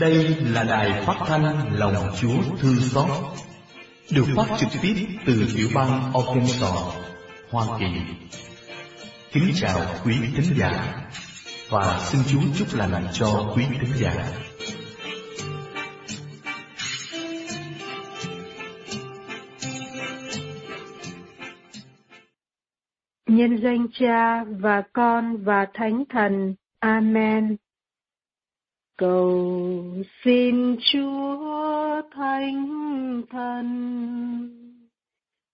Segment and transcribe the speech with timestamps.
[0.00, 3.06] Đây là đài phát thanh Lòng Chúa Thương Xót,
[4.10, 4.94] được phát trực tiếp
[5.26, 6.94] từ tiểu bang Arkansas,
[7.50, 7.86] Hoa Kỳ.
[9.32, 10.94] Kính chào quý thính giả
[11.70, 14.14] và xin Chúa chúc lành cho quý thính giả.
[23.26, 26.54] Nhân danh Cha và Con và Thánh Thần.
[26.78, 27.56] Amen.
[28.98, 29.82] Cầu
[30.24, 33.68] xin Chúa Thánh Thần,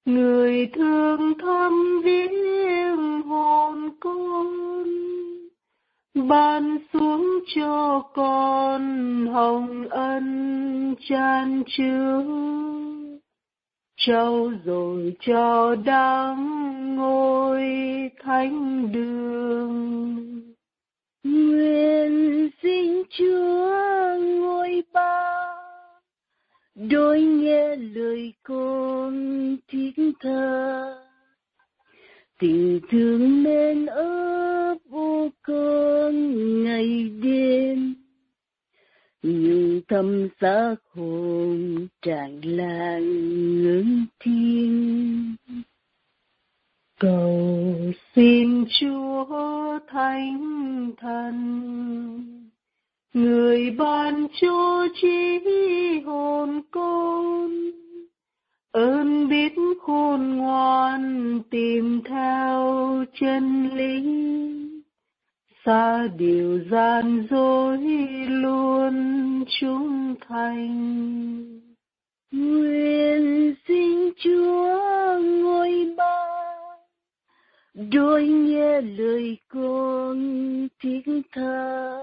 [0.04, 4.46] Người thương thăm viếng hồn con,
[6.28, 8.82] ban xuống cho con
[9.26, 12.24] hồng ân chan chứa,
[13.96, 17.62] trao rồi cho đáng ngôi
[18.22, 20.49] thánh đường.
[21.24, 25.46] Nguyện xin Chúa ngôi ba,
[26.74, 30.94] đôi nghe lời con thiết tha.
[32.38, 36.14] Tình thương nên ấp vô con
[36.64, 37.94] ngày đêm,
[39.22, 43.02] nhưng thâm xác hồn tràn lan
[43.62, 45.36] ngưỡng thiên
[47.00, 47.74] cầu
[48.14, 51.36] xin chúa thánh thần.
[53.14, 55.40] Người ban cho trí
[56.06, 57.50] hồn con.
[58.72, 64.02] Ơn biết khôn ngoan tìm theo chân lý.
[65.64, 67.78] Xa điều gian dối
[68.28, 68.94] luôn
[69.60, 71.60] trung thành.
[72.32, 76.39] Nguyện xin chúa ngôi ba
[77.92, 80.18] đôi nghe lời con
[80.82, 81.02] thiết
[81.32, 81.98] tha.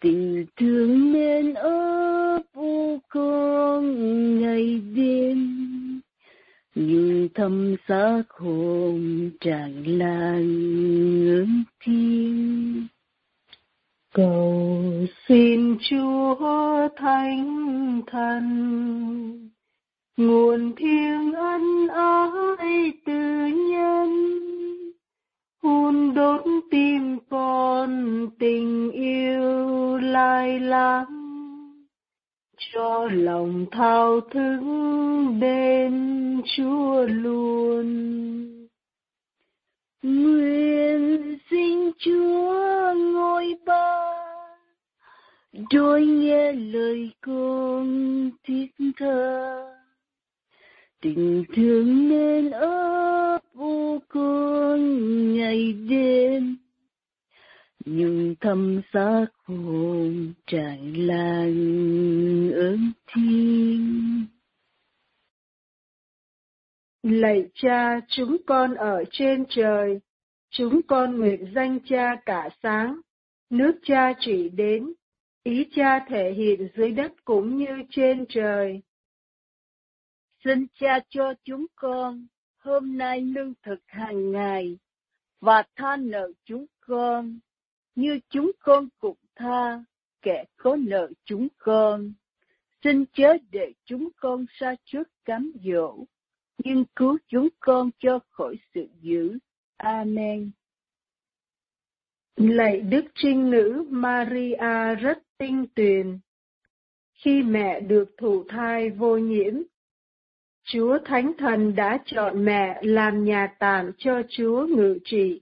[0.00, 3.84] Tình thương nên ấp u con
[4.40, 5.60] ngày đêm.
[6.74, 10.44] Nhưng thâm xa khôn tràn lan
[11.24, 12.86] ngưỡng thiên.
[14.14, 14.84] Cầu
[15.28, 19.50] xin chúa thánh thần,
[20.16, 24.33] nguồn thiêng ân ái từ nhân
[25.64, 27.90] hun đốt tim con
[28.38, 31.06] tình yêu lai láng
[32.72, 34.58] cho lòng thao thức
[35.40, 35.92] bên
[36.56, 37.86] Chúa luôn.
[40.02, 44.12] Nguyện xin Chúa ngôi ba,
[45.70, 48.66] đôi nghe lời con thiết
[48.98, 49.64] tha
[51.00, 54.80] tình thương nên ấp u con
[55.34, 56.56] ngày đêm
[57.84, 61.54] nhưng thâm xác hồn tràn lan
[62.52, 64.26] ơn thiên
[67.02, 70.00] lạy cha chúng con ở trên trời
[70.50, 73.00] chúng con nguyện danh cha cả sáng.
[73.50, 74.92] Nước cha chỉ đến
[75.42, 78.82] ý cha thể hiện dưới đất cũng như trên trời.
[80.44, 82.26] Xin cha cho chúng con
[82.64, 84.78] hôm nay lương thực hàng ngày
[85.40, 87.38] và tha nợ chúng con
[87.94, 89.84] như chúng con cũng tha
[90.22, 92.12] kẻ có nợ chúng con.
[92.84, 96.04] Xin chớ để chúng con xa trước cám dỗ,
[96.64, 99.38] nhưng cứu chúng con cho khỏi sự dữ.
[99.76, 100.50] Amen.
[102.36, 106.18] Lạy Đức Trinh Nữ Maria rất tinh tuyền.
[107.14, 109.54] Khi mẹ được thụ thai vô nhiễm,
[110.64, 115.40] Chúa Thánh Thần đã chọn mẹ làm nhà tạm cho Chúa ngự trị.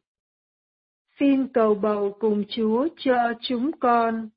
[1.19, 4.29] Xin cầu bầu cùng Chúa cho chúng con.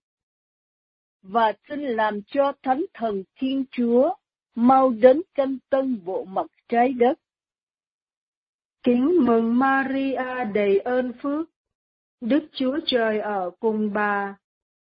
[1.22, 4.16] Và xin làm cho Thánh Thần Thiên Chúa
[4.56, 7.20] mau đến canh tân bộ mặt trái đất.
[8.84, 11.50] Kính mừng Maria đầy ơn phước,
[12.22, 14.36] Đức Chúa Trời ở cùng bà.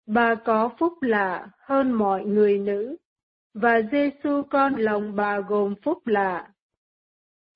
[0.06, 2.96] Bà có phúc lạ hơn mọi người nữ
[3.54, 6.48] và Giêsu con lòng bà gồm phúc lạ.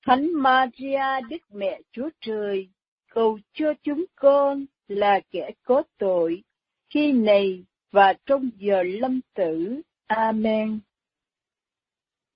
[0.05, 2.69] Thánh Maria Đức Mẹ Chúa Trời,
[3.11, 6.43] cầu cho chúng con là kẻ có tội,
[6.89, 9.81] khi này và trong giờ lâm tử.
[10.07, 10.79] Amen.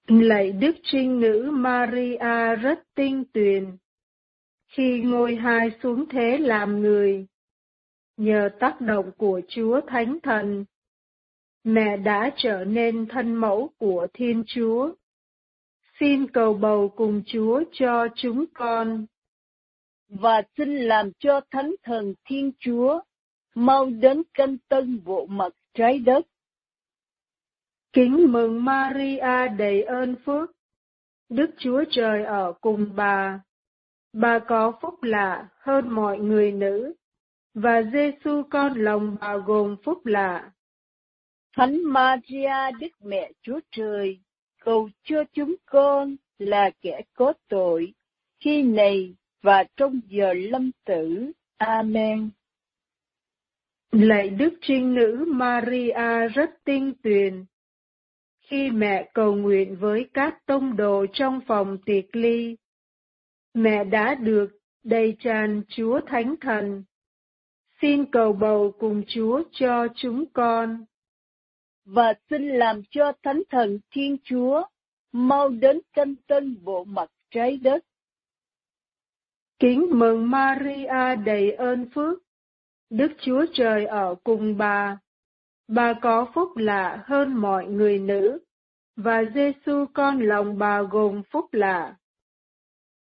[0.08, 3.78] Lạy Đức Trinh Nữ Maria rất tinh tuyền,
[4.68, 7.28] khi ngôi hai xuống thế làm người,
[8.18, 10.66] nhờ tác động của Chúa Thánh Thần,
[11.74, 14.92] mẹ đã trở nên thân mẫu của Thiên Chúa.
[16.00, 19.06] Xin cầu bầu cùng Chúa cho chúng con.
[20.10, 23.02] Và xin làm cho Thánh Thần Thiên Chúa
[23.56, 26.28] mau đến canh tân bộ mặt trái đất.
[27.94, 30.52] Kính mừng Maria đầy ơn phước,
[31.30, 33.40] Đức Chúa Trời ở cùng bà.
[34.14, 36.94] Bà có phúc lạ hơn mọi người nữ,
[37.54, 40.52] và Giêsu con lòng bà gồm phúc lạ.
[41.56, 44.20] Thánh Maria Đức Mẹ Chúa Trời,
[44.60, 47.94] cầu cho chúng con là kẻ có tội,
[48.40, 51.32] khi này và trong giờ lâm tử.
[51.58, 52.30] Amen.
[53.92, 57.46] Lạy Đức Trinh Nữ Maria rất tinh tuyền.
[58.42, 62.56] Khi mẹ cầu nguyện với các tông đồ trong phòng tiệc ly,
[63.54, 64.48] mẹ đã được
[64.84, 66.84] đầy tràn Chúa Thánh Thần.
[67.82, 70.86] Xin cầu bầu cùng Chúa cho chúng con.
[71.92, 74.64] Và xin làm cho Thánh Thần Thiên Chúa
[75.12, 77.86] mau đến canh tân bộ mặt trái đất.
[79.60, 82.20] Kính mừng Maria đầy ơn phước,
[82.90, 84.98] Đức Chúa Trời ở cùng bà.
[85.68, 88.40] Bà có phúc lạ hơn mọi người nữ,
[88.96, 91.96] và Giêsu con lòng bà gồm phúc lạ.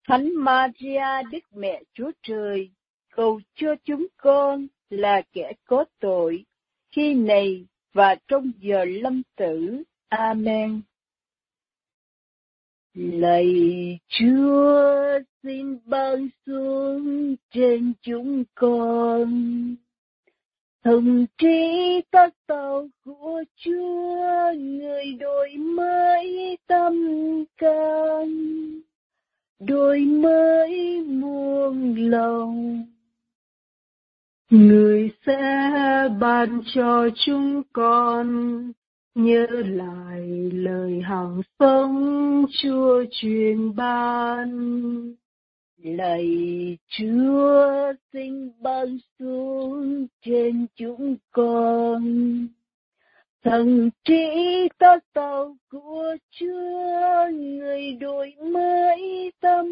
[0.07, 2.71] Thánh Maria Đức Mẹ Chúa Trời,
[3.15, 6.45] cầu cho chúng con là kẻ có tội,
[6.91, 9.83] khi này và trong giờ lâm tử.
[10.09, 10.81] Amen.
[12.93, 13.45] Lạy
[14.07, 19.75] Chúa xin ban xuống trên chúng con
[20.83, 26.93] Thần trí các tàu của Chúa, người đổi mới tâm
[27.57, 28.27] can
[29.59, 32.85] đổi mới muôn lòng
[34.51, 35.71] người sẽ
[36.19, 38.27] ban cho chúng con
[39.15, 44.49] nhớ lại lời hàng sống Chúa truyền ban.
[45.77, 46.27] Lạy
[46.89, 52.01] Chúa xin ban xuống trên chúng con.
[53.43, 59.65] Thần trí ta tàu của Chúa, người đổi mới tâm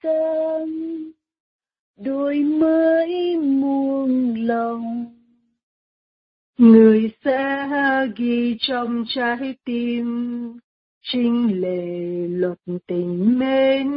[0.00, 0.66] can,
[1.96, 5.06] đôi mới muôn lòng.
[6.58, 7.66] Người sẽ
[8.16, 10.06] ghi trong trái tim
[11.02, 13.90] trinh lệ luật tình mến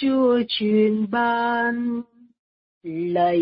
[0.00, 2.02] chúa truyền ban.
[2.82, 3.40] Lạy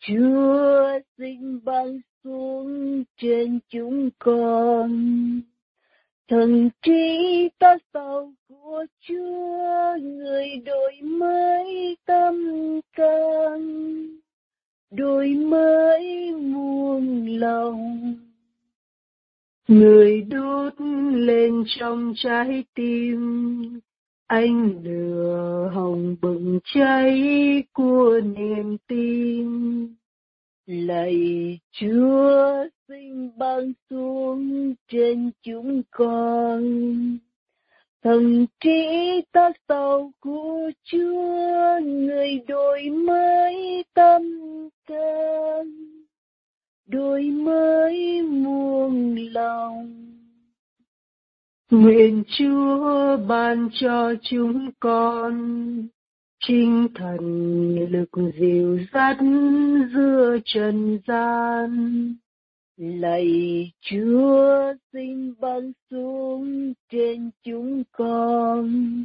[0.00, 4.90] chúa sinh ban xuống trên chúng con
[6.32, 12.34] thần trí ta sau của chúa, người đổi mới tâm
[12.96, 13.60] can,
[14.90, 18.14] đổi mới muôn lòng.
[19.68, 20.72] Người đốt
[21.12, 23.20] lên trong trái tim
[24.26, 27.22] anh lửa hồng bừng cháy
[27.72, 30.01] của niềm tin
[30.66, 36.62] lạy chúa xin ban xuống trên chúng con.
[38.02, 44.22] Thần trí tác tàu của chúa, người đổi mới tâm
[44.86, 45.72] can.
[46.86, 50.08] Đổi mới muôn lòng.
[51.70, 55.32] Nguyện chúa ban cho chúng con
[56.46, 57.18] trinh thần
[57.90, 59.16] lực dìu dắt
[59.94, 62.14] giữa trần gian,
[62.76, 63.26] lạy
[63.80, 69.04] chúa xin ban xuống trên chúng con.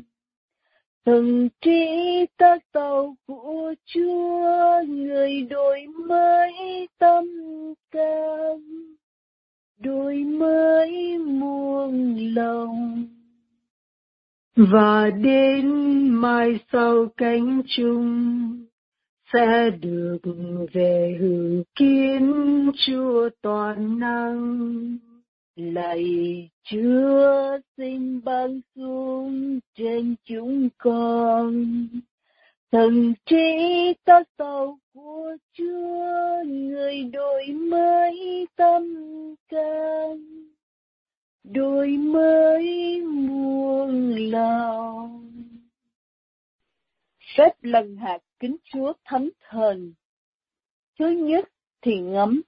[1.06, 6.54] Thần trí ta tàu của chúa, người đổi mới
[6.98, 7.26] tâm
[7.92, 8.62] can,
[9.80, 13.08] đổi mới muôn lòng
[14.58, 15.66] và đến
[16.10, 18.66] mai sau cánh chung
[19.34, 20.18] sẽ được
[20.74, 22.34] về hưởng kiến
[22.88, 24.98] Chúa toàn năng.
[25.56, 26.04] Lạy
[26.72, 31.66] Chúa xin ban xuống trên chúng con.
[32.72, 38.84] Thần trí ta sau của Chúa, người đổi mới tâm
[39.50, 40.18] can,
[41.44, 43.37] đổi mới mùa
[44.32, 45.32] lòng.
[47.38, 49.94] Phép lần hạt kính Chúa Thánh Thần.
[51.00, 51.50] Thứ nhất
[51.82, 52.41] thì ngấm,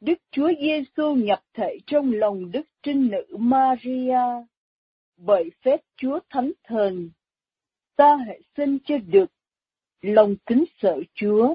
[0.00, 4.46] Đức Chúa Giêsu nhập thể trong lòng Đức Trinh Nữ Maria.
[5.16, 7.10] Bởi phép Chúa Thánh Thần,
[7.96, 9.32] ta hãy xin cho được
[10.00, 11.54] lòng kính sợ Chúa.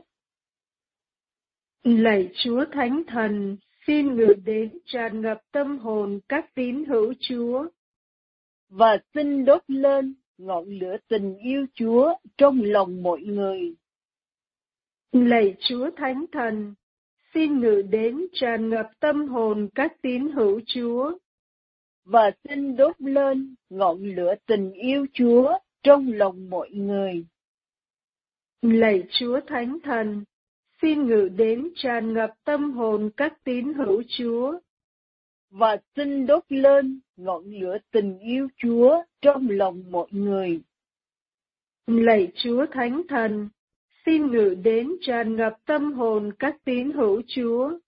[1.83, 7.67] Lạy Chúa Thánh Thần, xin người đến tràn ngập tâm hồn các tín hữu Chúa.
[8.71, 13.75] Và xin đốt lên ngọn lửa tình yêu Chúa trong lòng mọi người.
[15.11, 16.73] Lạy Chúa Thánh Thần,
[17.33, 21.17] xin ngự đến tràn ngập tâm hồn các tín hữu Chúa.
[22.05, 27.25] Và xin đốt lên ngọn lửa tình yêu Chúa trong lòng mọi người.
[28.61, 30.23] Lạy Chúa Thánh Thần,
[30.81, 34.59] xin ngự đến tràn ngập tâm hồn các tín hữu Chúa.
[35.51, 40.61] Và xin đốt lên ngọn lửa tình yêu Chúa trong lòng mọi người.
[41.87, 43.49] Lạy Chúa Thánh Thần,
[44.05, 47.79] xin ngự đến tràn ngập tâm hồn các tín hữu Chúa.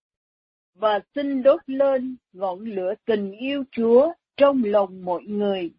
[0.76, 5.72] Và xin đốt lên ngọn lửa tình yêu Chúa trong lòng mọi người.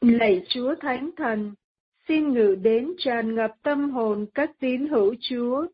[0.00, 1.54] Lạy Chúa Thánh Thần,
[2.08, 5.66] xin ngự đến tràn ngập tâm hồn các tín hữu Chúa.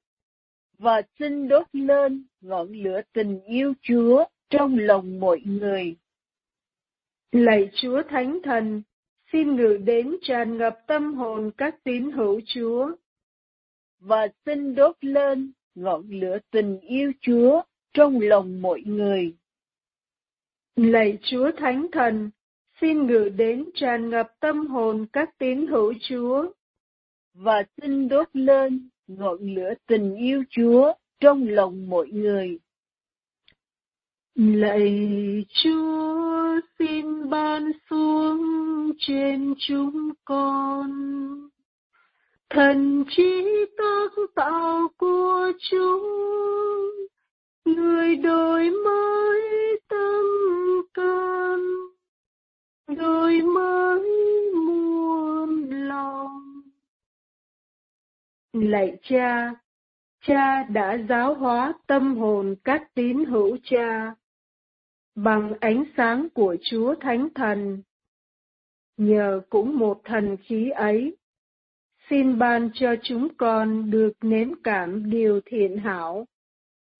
[0.79, 5.97] Và xin đốt lên ngọn lửa tình yêu Chúa trong lòng mọi người.
[7.33, 8.83] Lạy Chúa Thánh Thần,
[9.33, 12.91] xin ngự đến tràn ngập tâm hồn các tín hữu Chúa.
[14.01, 19.37] Và xin đốt lên ngọn lửa tình yêu Chúa trong lòng mọi người.
[20.77, 22.31] Lạy Chúa Thánh Thần,
[22.81, 26.53] xin ngự đến tràn ngập tâm hồn các tín hữu Chúa.
[27.35, 32.59] Và xin đốt lên ngọn lửa tình yêu Chúa trong lòng mọi người.
[34.35, 40.91] Lạy Chúa, xin ban xuống trên chúng con.
[42.51, 43.47] Thần trí
[43.79, 46.03] tác tạo của chúng,
[47.65, 49.41] người đổi mới
[49.89, 50.25] tâm
[50.95, 51.61] can,
[52.97, 54.03] đổi mới
[54.55, 56.63] muôn lòng.
[58.53, 59.53] Lạy cha
[60.27, 64.15] cha đã giáo hóa tâm hồn các tín hữu cha
[65.15, 67.83] bằng ánh sáng của Chúa Thánh Thần.
[68.97, 71.17] Nhờ cũng một thần khí ấy,
[72.11, 76.27] xin ban cho chúng con được nếm cảm điều thiện hảo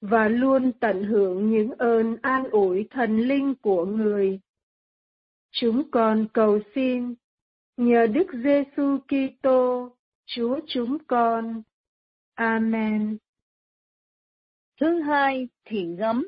[0.01, 4.41] và luôn tận hưởng những ơn an ủi thần linh của người.
[5.51, 7.15] Chúng con cầu xin
[7.77, 11.63] nhờ Đức Giêsu Kitô, Chúa chúng con.
[12.35, 13.19] Amen.
[14.81, 16.27] Thứ hai, thiện gấm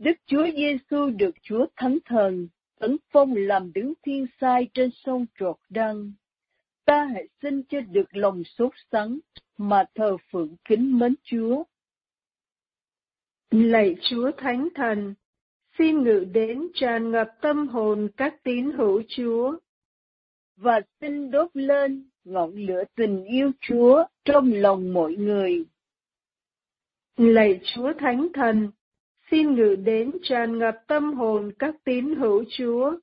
[0.00, 5.26] Đức Chúa Giêsu được Chúa Thánh Thần tấn phong làm đứng thiên sai trên sông
[5.38, 6.12] trột đăng.
[6.84, 9.18] Ta hãy xin cho được lòng sốt sắng
[9.58, 11.64] mà thờ phượng kính mến Chúa.
[13.50, 15.14] Lạy Chúa Thánh Thần,
[15.78, 19.58] xin ngự đến tràn ngập tâm hồn các tín hữu Chúa.
[20.56, 25.64] Và xin đốt lên ngọn lửa tình yêu Chúa trong lòng mọi người.
[27.16, 28.70] Lạy Chúa Thánh Thần,
[29.30, 32.98] xin ngự đến tràn ngập tâm hồn các tín hữu Chúa.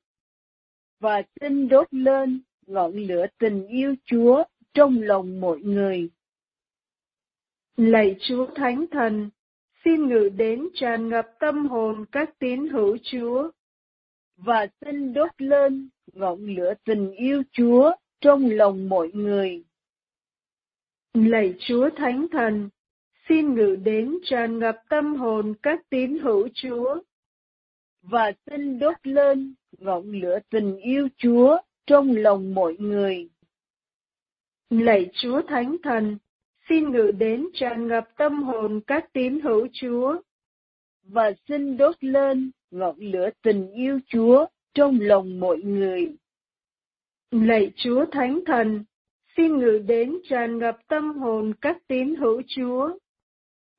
[1.00, 4.44] Và xin đốt lên ngọn lửa tình yêu Chúa
[4.74, 6.10] trong lòng mọi người.
[7.78, 9.30] Lạy Chúa Thánh Thần,
[9.86, 13.52] xin ngự đến tràn ngập tâm hồn các tín hữu Chúa.
[14.38, 17.92] Và xin đốt lên ngọn lửa tình yêu Chúa
[18.22, 19.64] trong lòng mọi người.
[21.14, 22.70] Lạy Chúa Thánh Thần,
[23.30, 27.00] xin ngự đến tràn ngập tâm hồn các tín hữu Chúa.
[28.02, 33.30] Và xin đốt lên ngọn lửa tình yêu Chúa trong lòng mọi người.
[34.70, 36.18] Lạy Chúa Thánh Thần,
[36.70, 40.22] xin ngự đến tràn ngập tâm hồn các tín hữu Chúa.
[41.04, 46.16] Và xin đốt lên ngọn lửa tình yêu Chúa trong lòng mọi người.
[47.32, 48.84] Lạy Chúa Thánh Thần,
[49.38, 52.98] xin ngự đến tràn ngập tâm hồn các tín hữu Chúa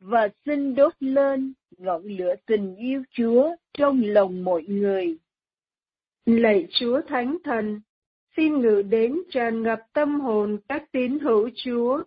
[0.00, 5.18] và xin đốt lên ngọn lửa tình yêu Chúa trong lòng mọi người.
[6.26, 7.80] Lạy Chúa Thánh Thần,
[8.36, 12.02] xin ngự đến tràn ngập tâm hồn các tín hữu Chúa.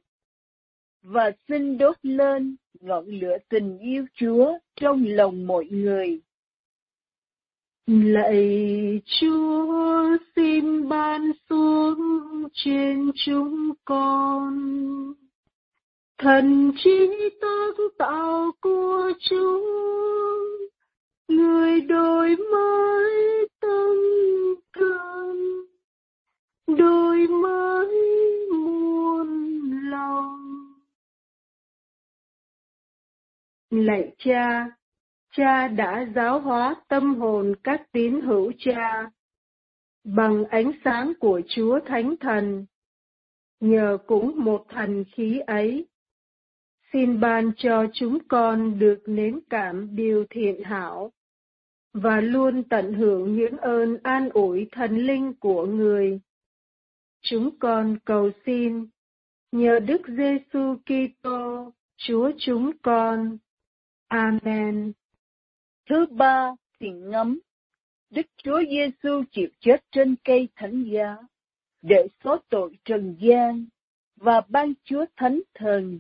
[1.03, 6.21] Và xin đốt lên ngọn lửa tình yêu Chúa trong lòng mọi người.
[7.87, 11.99] Lạy Chúa xin ban xuống
[12.53, 14.53] trên chúng con
[16.21, 17.09] thần trí
[17.41, 19.65] tác tạo của chúng,
[21.27, 23.95] người đổi mới tâm
[24.73, 25.35] can.
[26.77, 27.87] Đổi mới
[28.51, 29.27] muôn
[29.89, 30.73] lòng.
[33.69, 34.65] Lạy cha
[35.37, 39.09] cha đã giáo hóa tâm hồn các tín hữu cha.
[40.03, 42.65] Bằng ánh sáng của chúa thánh thần,
[43.59, 45.87] nhờ cũng một thần khí ấy
[46.93, 51.11] xin ban cho chúng con được nếm cảm điều thiện hảo
[51.93, 56.19] và luôn tận hưởng những ơn an ủi thần linh của người.
[57.21, 58.87] Chúng con cầu xin
[59.51, 63.37] nhờ Đức Giêsu Kitô, Chúa chúng con.
[64.07, 64.91] Amen.
[65.89, 67.39] Thứ ba thiền ngắm.
[68.09, 71.17] Đức Chúa Giêsu chịu chết trên cây thánh giá
[71.81, 73.65] để xóa tội trần gian
[74.15, 75.99] và ban Chúa Thánh Thần.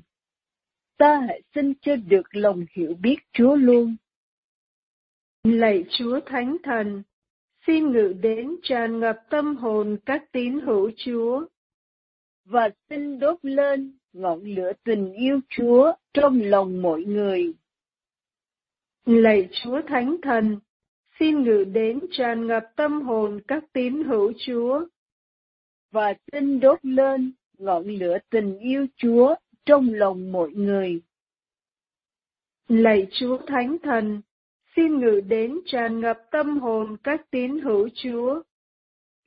[1.01, 3.95] Ta hãy xin cho được lòng hiểu biết Chúa luôn.
[5.43, 7.03] Lạy Chúa Thánh Thần,
[7.67, 11.45] xin ngự đến tràn ngập tâm hồn các tín hữu Chúa.
[12.45, 17.53] Và xin đốt lên ngọn lửa tình yêu Chúa trong lòng mọi người.
[19.05, 20.59] Lạy Chúa Thánh Thần,
[21.19, 24.85] xin ngự đến tràn ngập tâm hồn các tín hữu Chúa.
[25.91, 31.01] Và xin đốt lên ngọn lửa tình yêu Chúa trong lòng mọi người.
[32.67, 34.21] Lạy Chúa Thánh Thần,
[34.75, 38.41] xin ngự đến tràn ngập tâm hồn các tín hữu Chúa.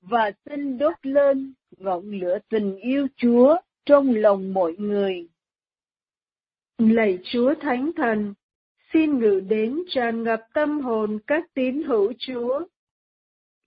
[0.01, 5.29] Và xin đốt lên ngọn lửa tình yêu Chúa trong lòng mọi người.
[6.79, 8.35] Lạy Chúa Thánh Thần,
[8.93, 12.67] xin ngự đến tràn ngập tâm hồn các tín hữu Chúa.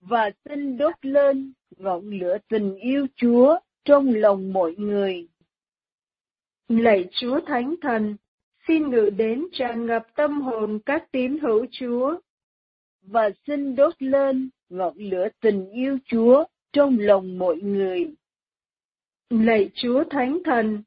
[0.00, 5.28] Và xin đốt lên ngọn lửa tình yêu Chúa trong lòng mọi người.
[6.68, 8.16] Lạy Chúa Thánh Thần,
[8.66, 12.20] xin ngự đến tràn ngập tâm hồn các tín hữu Chúa.
[13.02, 18.14] Và xin đốt lên ngọn lửa tình yêu Chúa trong lòng mọi người.
[19.30, 20.82] Lạy Chúa Thánh Thần,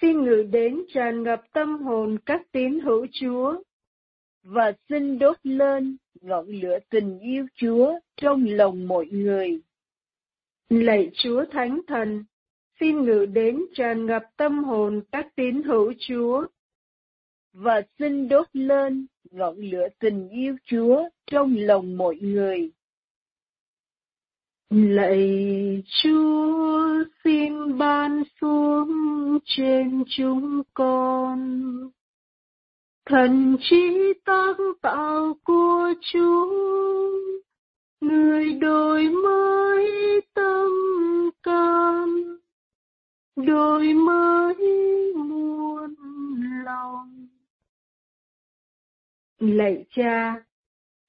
[0.00, 3.62] xin ngự đến tràn ngập tâm hồn các tín hữu Chúa.
[4.42, 9.60] Và xin đốt lên ngọn lửa tình yêu Chúa trong lòng mọi người.
[10.68, 12.24] Lạy Chúa Thánh Thần,
[12.80, 16.46] xin ngự đến tràn ngập tâm hồn các tín hữu Chúa.
[17.52, 22.70] Và xin đốt lên ngọn lửa tình yêu Chúa trong lòng mọi người.
[24.70, 28.90] Lạy Chúa, xin ban xuống
[29.44, 31.38] trên chúng con
[33.06, 36.50] thần trí tác tạo của Chúa
[38.00, 40.70] người đổi mới tâm
[41.42, 42.33] can
[43.36, 44.54] đời mới
[45.16, 45.94] muôn
[46.64, 47.28] lòng
[49.38, 50.34] lạy cha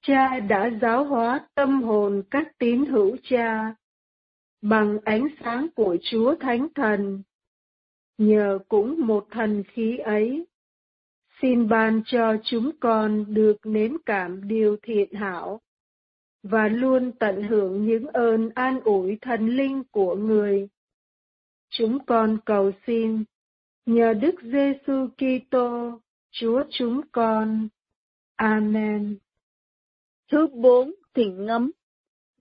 [0.02, 3.76] cha đã giáo hóa tâm hồn các tín hữu cha
[4.62, 7.24] bằng ánh sáng của Chúa Thánh Thần.
[8.18, 10.46] Nhờ cũng một thần khí ấy,
[11.42, 15.62] xin ban cho chúng con được nếm cảm điều thiện hảo
[16.44, 20.68] và luôn tận hưởng những ơn an ủi thần linh của người.
[21.78, 23.24] Chúng con cầu xin
[23.86, 26.00] nhờ Đức Giêsu Kitô,
[26.32, 27.68] Chúa chúng con.
[28.36, 29.18] Amen.
[30.32, 31.72] Thứ bốn thì ngấm.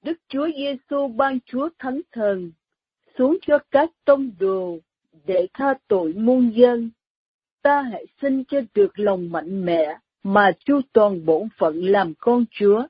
[0.03, 2.53] Đức Chúa Giêsu ban Chúa Thánh Thần
[3.19, 4.79] xuống cho các tông đồ
[5.27, 6.91] để tha tội muôn dân.
[7.63, 12.45] Ta hãy xin cho được lòng mạnh mẽ mà chu toàn bổn phận làm con
[12.51, 12.87] Chúa.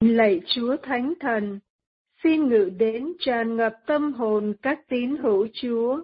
[0.00, 1.58] Lạy Chúa Thánh Thần,
[2.22, 6.02] xin ngự đến tràn ngập tâm hồn các tín hữu Chúa.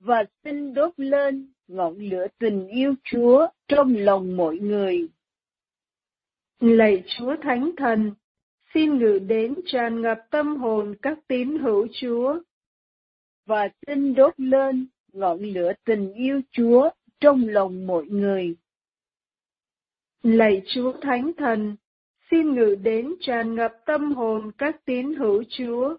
[0.00, 5.08] Và xin đốt lên ngọn lửa tình yêu Chúa trong lòng mọi người.
[6.60, 8.12] Lạy Chúa Thánh Thần,
[8.74, 12.40] xin ngự đến tràn ngập tâm hồn các tín hữu Chúa.
[13.46, 18.56] Và xin đốt lên ngọn lửa tình yêu Chúa trong lòng mọi người.
[20.22, 21.76] Lạy Chúa Thánh Thần,
[22.30, 25.96] xin ngự đến tràn ngập tâm hồn các tín hữu Chúa.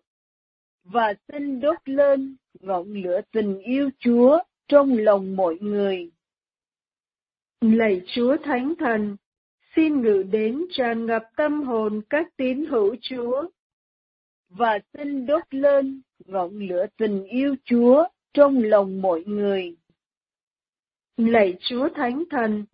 [0.84, 6.12] Và xin đốt lên ngọn lửa tình yêu Chúa trong lòng mọi người.
[7.62, 9.18] Lạy Chúa Thánh Thần,
[9.76, 13.50] xin ngự đến tràn ngập tâm hồn các tín hữu Chúa.
[14.50, 19.76] Và xin đốt lên ngọn lửa tình yêu Chúa trong lòng mọi người.
[21.18, 22.66] Lạy Chúa Thánh Thần,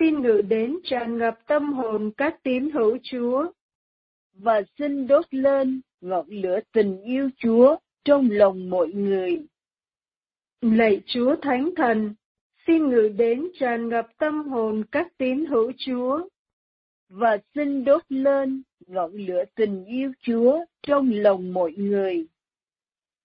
[0.00, 3.52] xin ngự đến tràn ngập tâm hồn các tín hữu Chúa.
[4.32, 9.46] Và xin đốt lên ngọn lửa tình yêu Chúa trong lòng mọi người.
[10.60, 12.14] Lạy Chúa Thánh Thần,
[12.66, 16.28] xin ngự đến tràn ngập tâm hồn các tín hữu Chúa.
[17.08, 22.26] Và xin đốt lên ngọn lửa tình yêu Chúa trong lòng mọi người.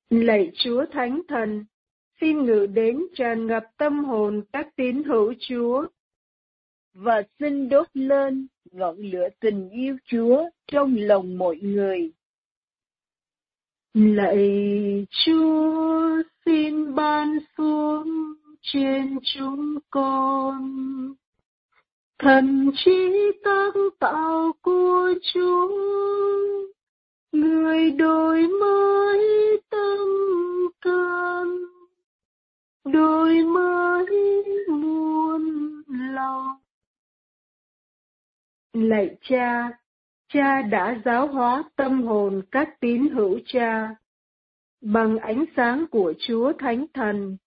[0.09, 1.65] Lạy Chúa Thánh Thần,
[2.21, 5.87] xin ngự đến tràn ngập tâm hồn các tín hữu Chúa.
[6.95, 12.11] Và xin đốt lên ngọn lửa tình yêu Chúa trong lòng mọi người.
[13.93, 20.75] Lạy Chúa, xin ban xuống trên chúng con.
[22.19, 25.67] Thần trí tác tạo của Chúa
[27.31, 29.21] người đổi mới
[29.69, 30.07] tâm
[30.81, 31.57] can.
[32.85, 34.05] Đổi mới
[34.69, 35.43] muôn
[35.87, 36.54] lòng.
[38.75, 39.69] Lạy cha,
[40.27, 43.95] cha đã giáo hóa tâm hồn các tín hữu cha
[44.81, 47.37] bằng ánh sáng của Chúa Thánh Thần.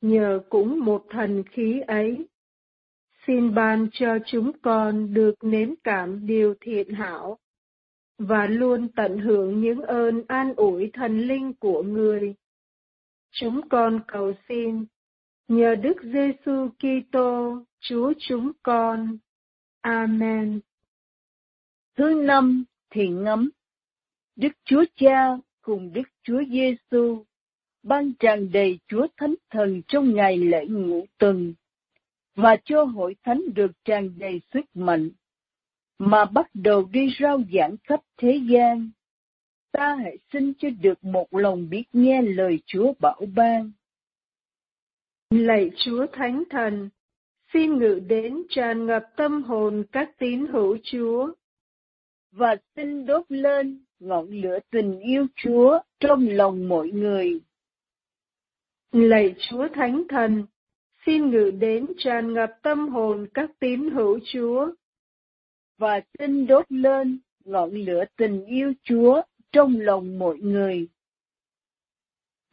[0.00, 2.28] Nhờ cũng một thần khí ấy,
[3.26, 7.38] xin ban cho chúng con được nếm cảm điều thiện hảo
[8.18, 12.34] và luôn tận hưởng những ơn an ủi thần linh của người.
[13.30, 14.84] Chúng con cầu xin
[15.48, 19.18] nhờ Đức Giêsu Kitô, Chúa chúng con.
[19.84, 20.60] Amen.
[21.96, 23.50] Thứ năm, thiện ngắm.
[24.36, 27.24] Đức Chúa Cha cùng Đức Chúa Giêsu
[27.82, 31.54] ban tràn đầy Chúa Thánh Thần trong ngày lễ ngũ tuần
[32.34, 35.10] và cho hội thánh được tràn đầy sức mạnh
[35.98, 38.90] mà bắt đầu đi rao giảng khắp thế gian.
[39.72, 43.72] Ta hãy xin cho được một lòng biết nghe lời Chúa bảo ban.
[45.30, 46.88] Lạy Chúa Thánh Thần,
[47.54, 51.32] xin ngự đến tràn ngập tâm hồn các tín hữu Chúa.
[52.32, 57.40] Và xin đốt lên ngọn lửa tình yêu Chúa trong lòng mọi người.
[58.92, 60.44] Lạy Chúa Thánh Thần,
[61.06, 64.72] xin ngự đến tràn ngập tâm hồn các tín hữu Chúa.
[65.78, 70.88] Và xin đốt lên ngọn lửa tình yêu Chúa trong lòng mọi người.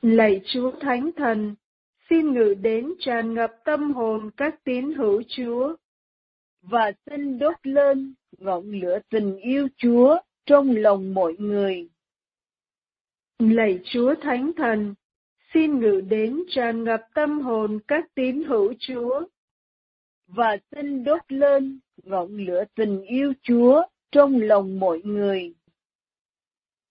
[0.02, 1.56] Lạy Chúa Thánh Thần,
[2.12, 5.76] xin ngự đến tràn ngập tâm hồn các tín hữu Chúa.
[6.62, 11.90] Và xin đốt lên ngọn lửa tình yêu Chúa trong lòng mọi người.
[13.40, 14.94] Lạy Chúa Thánh Thần,
[15.54, 19.22] xin ngự đến tràn ngập tâm hồn các tín hữu Chúa.
[20.28, 25.54] Và xin đốt lên ngọn lửa tình yêu Chúa trong lòng mọi người.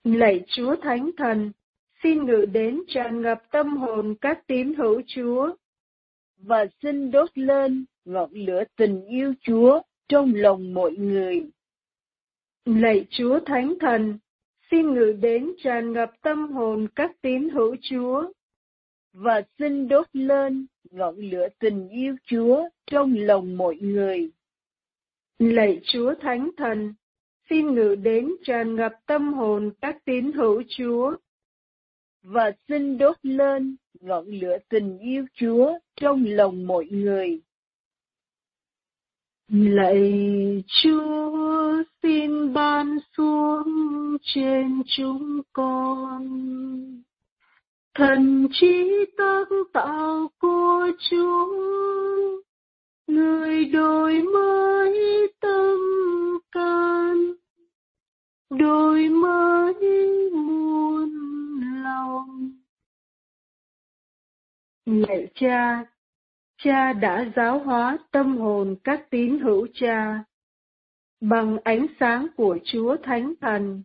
[0.04, 1.52] Lạy Chúa Thánh Thần,
[2.02, 5.54] xin ngự đến tràn ngập tâm hồn các tín hữu Chúa.
[6.36, 11.50] Và xin đốt lên ngọn lửa tình yêu Chúa trong lòng mọi người.
[12.64, 14.18] Lạy Chúa Thánh Thần,
[14.70, 18.32] xin ngự đến tràn ngập tâm hồn các tín hữu Chúa.
[19.12, 24.30] Và xin đốt lên ngọn lửa tình yêu Chúa trong lòng mọi người.
[25.38, 26.94] Lạy Chúa Thánh Thần,
[27.50, 31.16] xin ngự đến tràn ngập tâm hồn các tín hữu Chúa.
[32.22, 37.40] Và xin đốt lên ngọn lửa tình yêu Chúa trong lòng mọi người.
[39.48, 40.12] Lạy
[40.82, 46.22] Chúa, xin ban xuống trên chúng con
[47.94, 51.46] thần trí tác tạo của Chúa,
[53.06, 55.78] người đổi mới tâm
[56.52, 57.32] can
[58.50, 59.74] đổi mới
[60.32, 60.69] muôn
[64.86, 65.84] lạy cha
[66.62, 70.24] cha đã giáo hóa tâm hồn các tín hữu cha
[71.20, 73.82] bằng ánh sáng của Chúa Thánh Thần.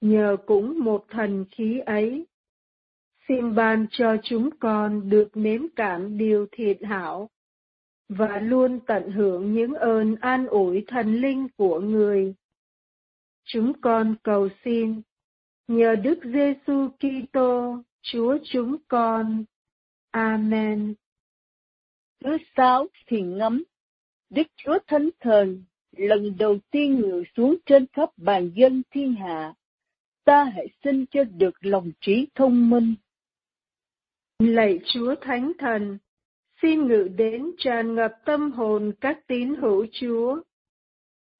[0.00, 2.26] Nhờ cũng một thần khí ấy,
[3.28, 7.30] xin ban cho chúng con được nếm cảm điều thiện hảo
[8.08, 12.34] và luôn tận hưởng những ơn an ủi thần linh của người.
[13.44, 15.02] Chúng con cầu xin
[15.68, 19.44] nhờ Đức Giêsu Kitô, Chúa chúng con.
[20.16, 20.94] Amen.
[22.24, 23.64] Thứ sáu thiền ngắm,
[24.30, 25.64] Đức Chúa Thánh Thần
[25.96, 29.54] lần đầu tiên ngự xuống trên khắp bàn dân thiên hạ,
[30.24, 32.94] ta hãy xin cho được lòng trí thông minh.
[34.38, 35.98] Lạy Chúa Thánh Thần,
[36.62, 40.40] xin ngự đến tràn ngập tâm hồn các tín hữu Chúa,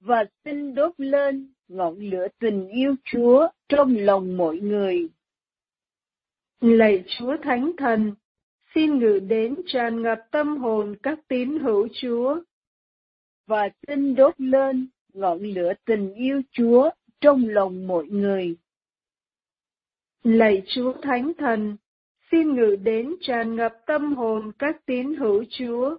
[0.00, 5.08] và xin đốt lên ngọn lửa tình yêu Chúa trong lòng mọi người.
[6.60, 8.14] Lạy Chúa Thánh Thần,
[8.76, 12.40] xin ngự đến tràn ngập tâm hồn các tín hữu Chúa.
[13.46, 18.56] Và xin đốt lên ngọn lửa tình yêu Chúa trong lòng mọi người.
[20.24, 21.76] Lạy Chúa Thánh Thần,
[22.30, 25.98] xin ngự đến tràn ngập tâm hồn các tín hữu Chúa.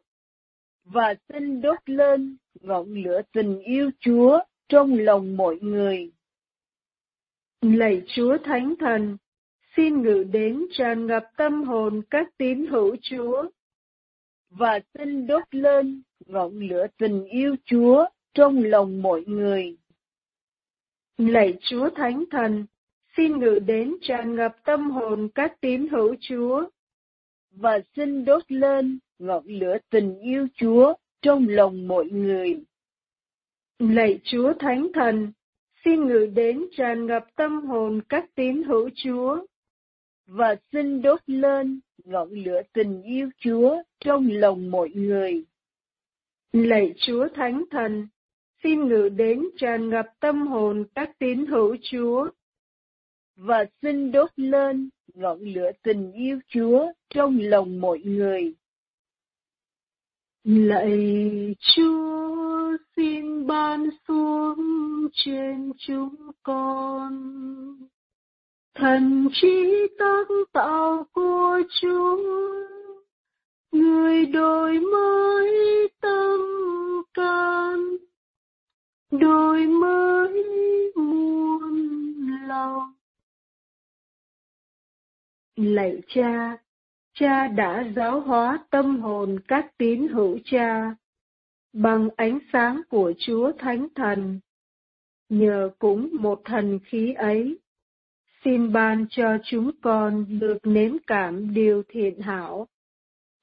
[0.85, 6.11] Và xin đốt lên ngọn lửa tình yêu Chúa trong lòng mọi người.
[7.61, 9.17] Lạy Chúa Thánh Thần,
[9.77, 13.49] xin ngự đến tràn ngập tâm hồn các tín hữu Chúa.
[14.49, 19.77] Và xin đốt lên ngọn lửa tình yêu Chúa trong lòng mọi người.
[21.17, 22.65] Lạy Chúa Thánh Thần,
[23.17, 26.69] xin ngự đến tràn ngập tâm hồn các tín hữu Chúa.
[27.51, 32.63] Và xin đốt lên ngọn lửa tình yêu Chúa trong lòng mọi người.
[33.79, 35.31] Lạy Chúa Thánh Thần,
[35.85, 39.45] xin ngự đến tràn ngập tâm hồn các tín hữu Chúa
[40.27, 45.45] và xin đốt lên ngọn lửa tình yêu Chúa trong lòng mọi người.
[46.51, 48.07] Lạy Chúa Thánh Thần,
[48.63, 52.29] xin ngự đến tràn ngập tâm hồn các tín hữu Chúa.
[53.35, 58.53] Và xin đốt lên ngọn lửa tình yêu Chúa trong lòng mọi người.
[60.43, 64.57] Lạy Chúa xin ban xuống
[65.13, 67.13] trên chúng con
[68.77, 72.17] thần trí tác tạo của Chúa
[73.71, 76.39] người đổi mới tâm
[77.13, 77.97] can
[79.11, 80.43] đổi mới
[80.95, 82.93] muôn lòng
[85.55, 86.57] lạy cha
[87.13, 90.95] cha đã giáo hóa tâm hồn các tín hữu cha
[91.73, 94.39] bằng ánh sáng của Chúa Thánh Thần.
[95.29, 97.59] Nhờ cũng một thần khí ấy,
[98.47, 102.67] xin ban cho chúng con được nếm cảm điều thiện hảo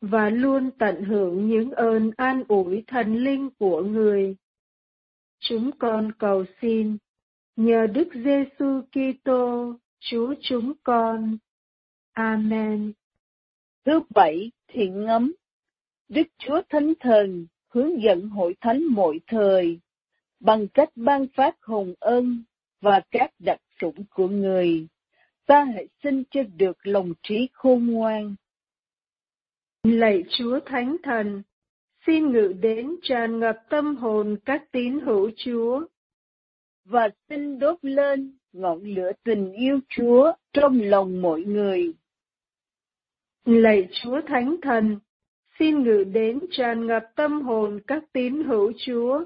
[0.00, 4.36] và luôn tận hưởng những ơn an ủi thần linh của người.
[5.40, 6.96] Chúng con cầu xin
[7.56, 11.38] nhờ Đức Giêsu Kitô, Chúa chúng con.
[12.12, 12.92] Amen.
[13.84, 15.32] Thứ bảy, thiện ngấm.
[16.08, 19.80] Đức Chúa Thánh Thần hướng dẫn hội thánh mọi thời
[20.40, 22.44] bằng cách ban phát hồng ân
[22.80, 24.86] và các đặc sủng của người.
[25.46, 28.34] Ta hãy xin cho được lòng trí khôn ngoan.
[29.82, 31.42] Lạy Chúa Thánh Thần,
[32.06, 35.86] xin ngự đến tràn ngập tâm hồn các tín hữu Chúa.
[36.84, 41.94] Và xin đốt lên ngọn lửa tình yêu Chúa trong lòng mọi người.
[43.44, 44.98] Lạy Chúa Thánh Thần,
[45.58, 49.24] xin ngự đến tràn ngập tâm hồn các tín hữu Chúa.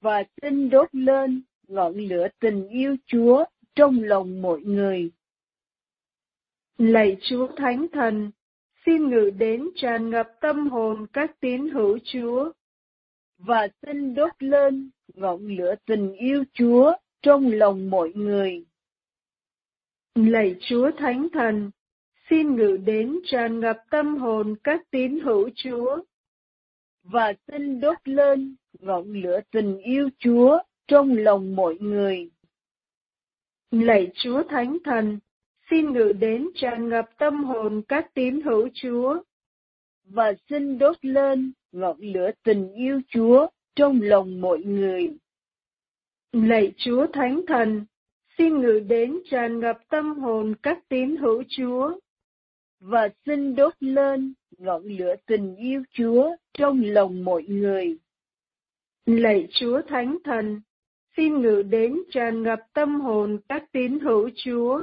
[0.00, 5.10] Và xin đốt lên ngọn lửa tình yêu Chúa trong lòng mọi người.
[6.78, 8.30] Lạy Chúa Thánh Thần,
[8.86, 12.52] xin ngự đến tràn ngập tâm hồn các tín hữu Chúa.
[13.38, 18.64] Và xin đốt lên ngọn lửa tình yêu Chúa trong lòng mọi người.
[20.14, 21.70] Lạy Chúa Thánh Thần,
[22.30, 26.02] xin ngự đến tràn ngập tâm hồn các tín hữu Chúa.
[27.02, 32.30] Và xin đốt lên ngọn lửa tình yêu Chúa trong lòng mọi người.
[33.70, 35.18] Lạy Chúa Thánh Thần,
[35.70, 39.22] xin ngự đến tràn ngập tâm hồn các tín hữu Chúa.
[40.04, 43.46] Và xin đốt lên ngọn lửa tình yêu Chúa
[43.76, 45.16] trong lòng mọi người.
[46.32, 47.84] Lạy Chúa Thánh Thần,
[48.38, 51.98] xin ngự đến tràn ngập tâm hồn các tín hữu Chúa
[52.80, 57.98] và xin đốt lên ngọn lửa tình yêu Chúa trong lòng mọi người.
[59.06, 60.60] Lạy Chúa Thánh Thần,
[61.16, 64.82] xin ngự đến tràn ngập tâm hồn các tín hữu Chúa.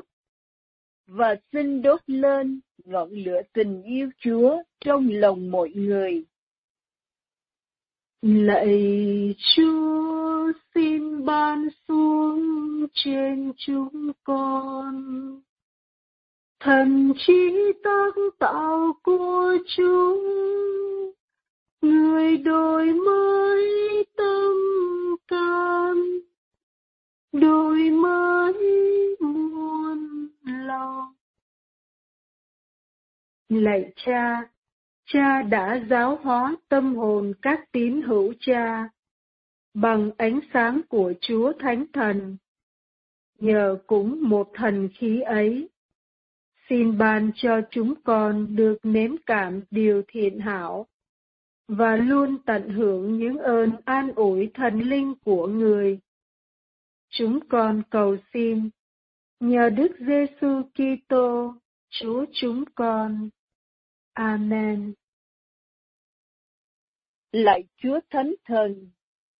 [1.08, 6.24] Và xin đốt lên ngọn lửa tình yêu Chúa trong lòng mọi người.
[8.22, 12.41] Lạy Chúa, xin ban xuống
[12.94, 15.41] trên chúng con
[16.60, 17.52] thần trí
[17.84, 20.24] tác tạo của chúng,
[21.82, 24.52] người đổi mới tâm
[25.32, 25.96] can
[27.32, 28.54] đôi mới
[29.20, 31.13] muôn lòng
[33.50, 34.50] lạy cha
[35.06, 38.89] cha đã giáo hóa tâm hồn các tín hữu cha
[39.74, 42.38] bằng ánh sáng của chúa thánh thần.
[43.39, 45.70] Nhờ cũng một thần khí ấy,
[46.70, 50.88] xin ban cho chúng con được nếm cảm điều thiện hảo
[51.77, 55.99] và luôn tận hưởng những ơn an ủi thần linh của người.
[57.10, 58.69] Chúng con cầu xin
[59.39, 61.55] nhờ Đức Giêsu Kitô,
[61.89, 63.29] Chúa chúng con.
[64.13, 64.93] Amen.
[67.31, 68.89] Lạy Chúa Thánh Thần,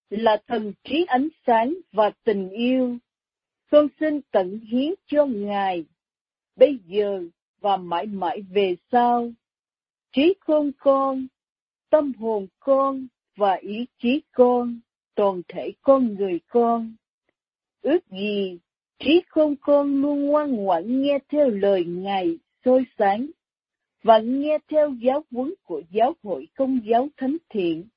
[0.10, 2.98] là thần trí ánh sáng và tình yêu,
[3.72, 5.86] con xin tận hiến cho Ngài
[6.56, 7.24] bây giờ
[7.62, 9.32] và mãi mãi về sau.
[10.12, 11.28] Trí khôn con,
[11.92, 14.80] tâm hồn con và ý chí con,
[15.16, 16.96] toàn thể con người con.
[17.82, 18.60] Ước gì
[19.00, 23.28] trí khôn con luôn ngoan ngoãn nghe theo lời Ngài soi sáng
[24.04, 27.88] và nghe theo giáo huấn của giáo hội công giáo thánh thiện,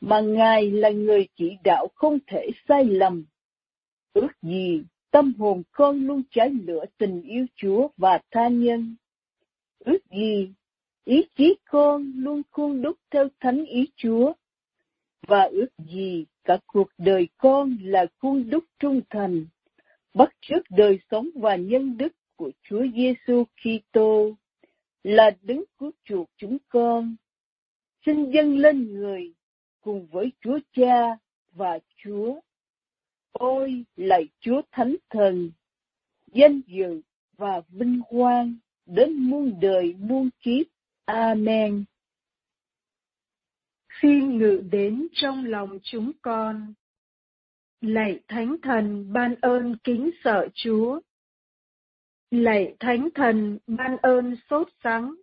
[0.00, 3.24] mà Ngài là người chỉ đạo không thể sai lầm.
[4.14, 4.82] Ước gì
[5.16, 8.96] Tâm hồn con luôn cháy lửa tình yêu Chúa và tha nhân.
[9.78, 10.52] Ước gì,
[11.06, 14.32] ý chí con luôn khuôn đúc theo thánh ý Chúa.
[15.26, 19.46] Và ước gì cả cuộc đời con là khuôn đúc trung thành,
[20.14, 24.34] bắt chước đời sống và nhân đức của Chúa Giêsu Kitô
[25.02, 27.16] là đứng cứu chuộc chúng con.
[28.06, 29.34] Xin dâng lên người
[29.80, 31.18] cùng với Chúa Cha
[31.52, 32.40] và Chúa.
[33.32, 35.50] Ôi lạy Chúa Thánh Thần,
[36.32, 37.00] danh dự
[37.36, 38.54] và vinh quang
[38.86, 40.66] đến muôn đời muôn kiếp.
[41.06, 41.84] Amen.
[43.88, 46.74] Khi ngự đến trong lòng chúng con.
[47.80, 51.00] Lạy Thánh Thần ban ơn kính sợ Chúa.
[52.30, 55.14] Lạy Thánh Thần ban ơn sốt sắng.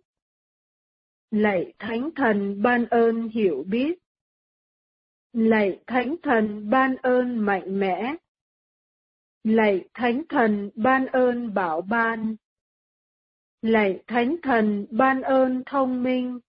[1.30, 3.98] Lạy Thánh Thần ban ơn hiểu biết.
[5.32, 8.14] Lạy Thánh Thần ban ơn mạnh mẽ.
[9.44, 12.36] Lạy Thánh Thần ban ơn bảo ban.
[13.64, 16.40] Lạy Thánh Thần ban ơn thông minh.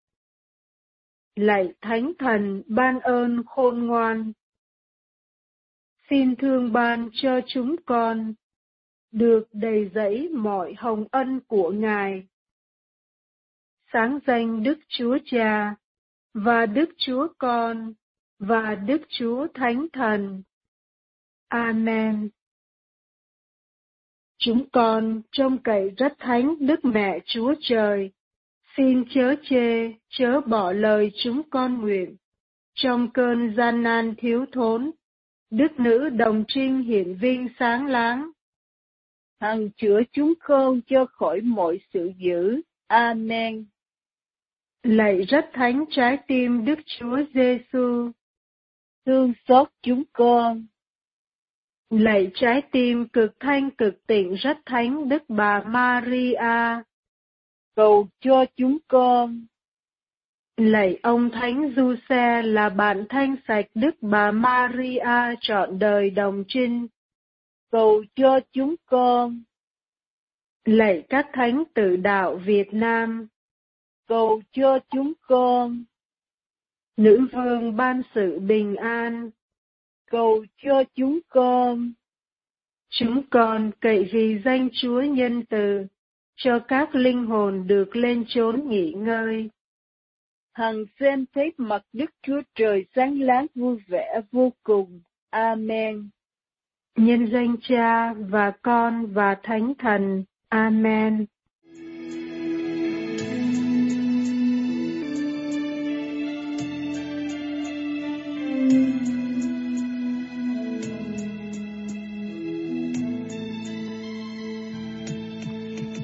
[1.35, 4.31] Lạy Thánh Thần ban ơn khôn ngoan.
[6.09, 8.33] Xin thương ban cho chúng con,
[9.11, 12.27] được đầy dẫy mọi hồng ân của Ngài.
[13.93, 15.75] Sáng danh Đức Chúa Cha
[16.33, 17.93] và Đức Chúa Con
[18.39, 20.43] và Đức Chúa Thánh Thần.
[21.47, 22.29] Amen.
[24.45, 28.11] Chúng con trông cậy rất thánh Đức Mẹ Chúa Trời,
[28.77, 32.15] xin chớ chê, chớ bỏ lời chúng con nguyện.
[32.75, 34.91] Trong cơn gian nan thiếu thốn,
[35.49, 38.31] Đức Nữ Đồng Trinh hiển vinh sáng láng.
[39.39, 42.61] Hằng chữa chúng con cho khỏi mọi sự dữ.
[42.87, 43.65] Amen.
[44.83, 48.11] Lạy rất thánh trái tim Đức Chúa Giêsu,
[49.05, 50.65] thương xót chúng con.
[51.89, 56.83] Lạy trái tim cực thanh cực tịnh rất thánh Đức Bà Maria,
[57.75, 59.45] cầu cho chúng con.
[60.57, 66.43] Lạy ông Thánh Du Xe là bạn thanh sạch Đức Bà Maria trọn đời đồng
[66.47, 66.87] trinh,
[67.71, 69.43] cầu cho chúng con.
[70.65, 73.27] Lạy các thánh tử đạo Việt Nam,
[74.07, 75.83] cầu cho chúng con.
[76.97, 79.29] Nữ vương ban sự bình an,
[80.11, 81.93] cầu cho chúng con.
[82.89, 85.85] Chúng con cậy vì danh Chúa nhân từ,
[86.35, 89.49] cho các linh hồn được lên chốn nghỉ ngơi.
[90.53, 95.01] Hằng xem thấy mặt Đức Chúa Trời sáng láng vui vẻ vô cùng.
[95.29, 96.09] Amen.
[96.95, 100.23] Nhân danh Cha và Con và Thánh Thần.
[100.49, 101.25] Amen.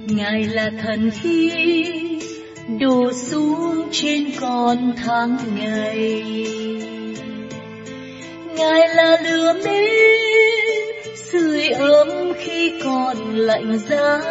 [0.08, 1.52] Ngài là thần khí,
[2.80, 6.24] đổ xuống trên con tháng ngày.
[8.56, 14.22] Ngài là lửa mến sưởi ấm khi còn lạnh giá.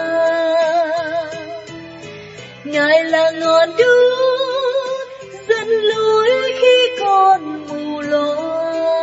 [2.65, 5.09] Ngài là ngọn đuốc,
[5.49, 6.31] dẫn lối
[6.61, 9.01] khi còn mù loa.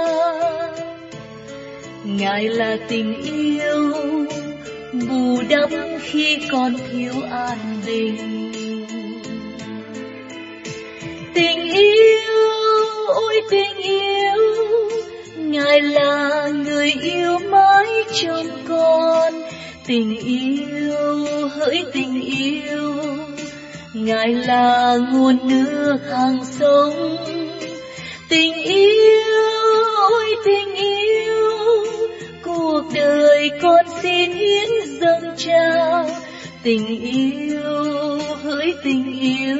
[2.03, 3.93] Ngài là tình yêu
[5.09, 5.69] bù đắp
[6.01, 8.51] khi còn thiếu an bình.
[11.33, 12.47] Tình yêu,
[13.07, 14.41] ôi tình yêu,
[15.35, 19.33] ngài là người yêu mãi trong con.
[19.87, 22.93] Tình yêu, hỡi tình yêu,
[23.93, 27.17] ngài là nguồn nước hàng sống.
[28.29, 29.23] Tình yêu,
[30.09, 31.49] ôi tình yêu,
[32.43, 36.09] cuộc đời con xin hiến dâng trao
[36.63, 39.57] tình yêu, hỡi tình yêu.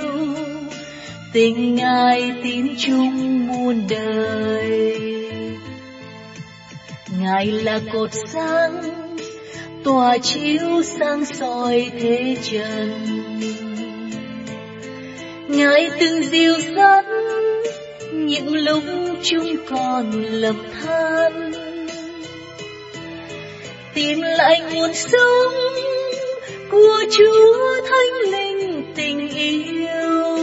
[1.34, 5.02] Tình ngài tin chung muôn đời.
[7.19, 8.82] Ngài là cột sáng
[9.84, 12.91] tỏa chiếu sáng soi thế trần.
[15.47, 17.06] Ngài từng dìu dắt
[18.13, 18.84] những lúc
[19.23, 21.56] chúng con lầm than
[23.98, 25.54] tìm lại nguồn sống
[26.71, 30.33] của Chúa Thánh Linh tình yêu.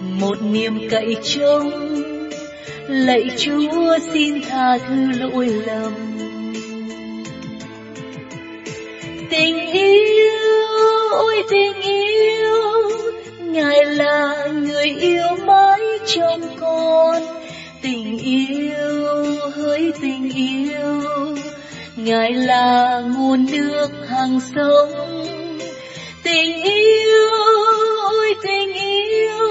[0.00, 1.70] Một niềm cậy trông,
[2.88, 5.92] lạy Chúa xin tha thứ lỗi lầm.
[9.30, 10.32] Tình yêu,
[11.10, 12.90] ôi tình yêu,
[13.40, 17.22] Ngài là người yêu mãi trong con.
[17.82, 19.04] Tình yêu,
[19.56, 21.02] hỡi tình yêu,
[22.04, 25.24] Ngài là nguồn nước hàng sống.
[26.22, 27.30] Tình yêu,
[28.02, 29.48] ôi tình yêu,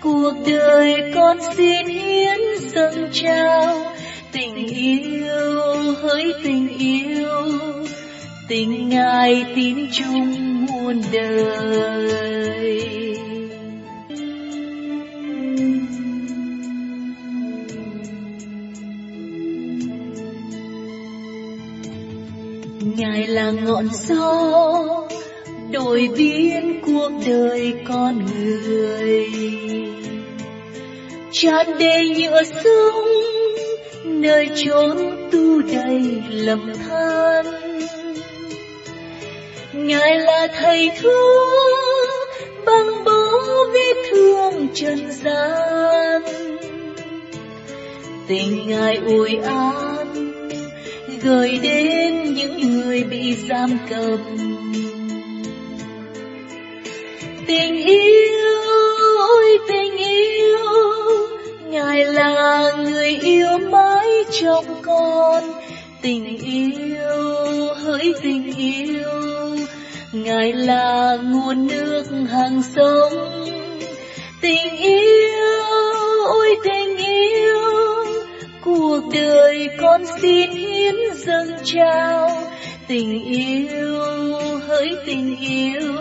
[0.00, 2.40] cuộc đời con xin hiến
[2.74, 3.92] dâng trao.
[4.32, 5.60] Tình yêu,
[6.02, 7.28] hỡi tình yêu,
[8.48, 12.54] tình Ngài tin chung muôn đời.
[22.96, 24.82] Ngài là ngọn gió,
[25.70, 29.28] đổi biến cuộc đời con người.
[31.32, 33.04] Tràn đầy nhựa sông,
[34.04, 34.96] nơi chốn
[35.32, 37.46] tu đầy lầm than.
[39.72, 42.18] Ngài là thầy thuốc,
[42.66, 43.22] băng bó
[43.72, 46.22] vết thương trần gian.
[48.28, 49.93] Tình ngài ủi an
[51.24, 54.18] gửi đến những người bị giam cầm.
[57.46, 58.54] Tình yêu,
[59.18, 60.58] ôi tình yêu,
[61.64, 64.08] ngài là người yêu mãi
[64.40, 65.42] trong con.
[66.02, 69.56] Tình yêu, hỡi tình yêu,
[70.12, 73.12] ngài là nguồn nước hàng sống.
[74.40, 75.62] Tình yêu,
[76.26, 77.60] ôi tình yêu,
[78.64, 80.63] cuộc đời con xin
[81.26, 82.30] dâng trao
[82.88, 84.02] tình yêu,
[84.66, 85.92] hỡi tình yêu.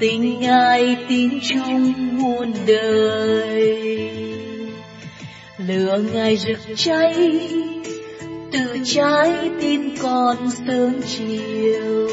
[0.00, 4.10] Tình ngài tin chung muôn đời.
[5.58, 7.40] Lửa ngài rực cháy,
[8.52, 10.36] từ trái tim con
[10.66, 12.08] sớm chiều.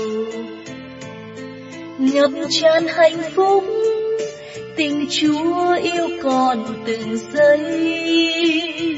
[1.98, 3.64] Ngập tràn hạnh phúc,
[4.76, 8.97] tình chúa yêu con từng giây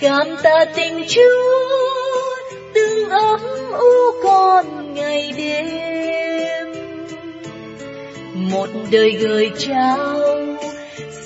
[0.00, 2.36] cảm tạ tình chúa
[2.74, 3.40] từng ấm
[3.72, 6.66] u con ngày đêm.
[8.34, 10.20] Một đời gửi trao,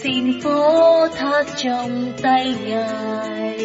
[0.02, 3.58] xin phó thác trong tay ngài.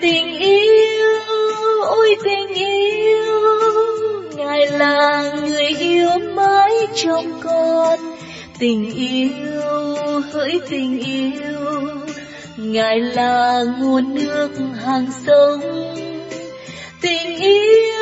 [0.00, 1.10] Tình yêu,
[1.84, 3.42] ôi tình yêu,
[4.36, 7.98] ngài là người yêu mãi trong con.
[8.58, 9.30] Tình yêu,
[10.32, 12.05] hỡi tình yêu
[12.72, 14.50] ngài là nguồn nước
[14.84, 15.60] hàng sống.
[17.00, 18.00] Tình yêu,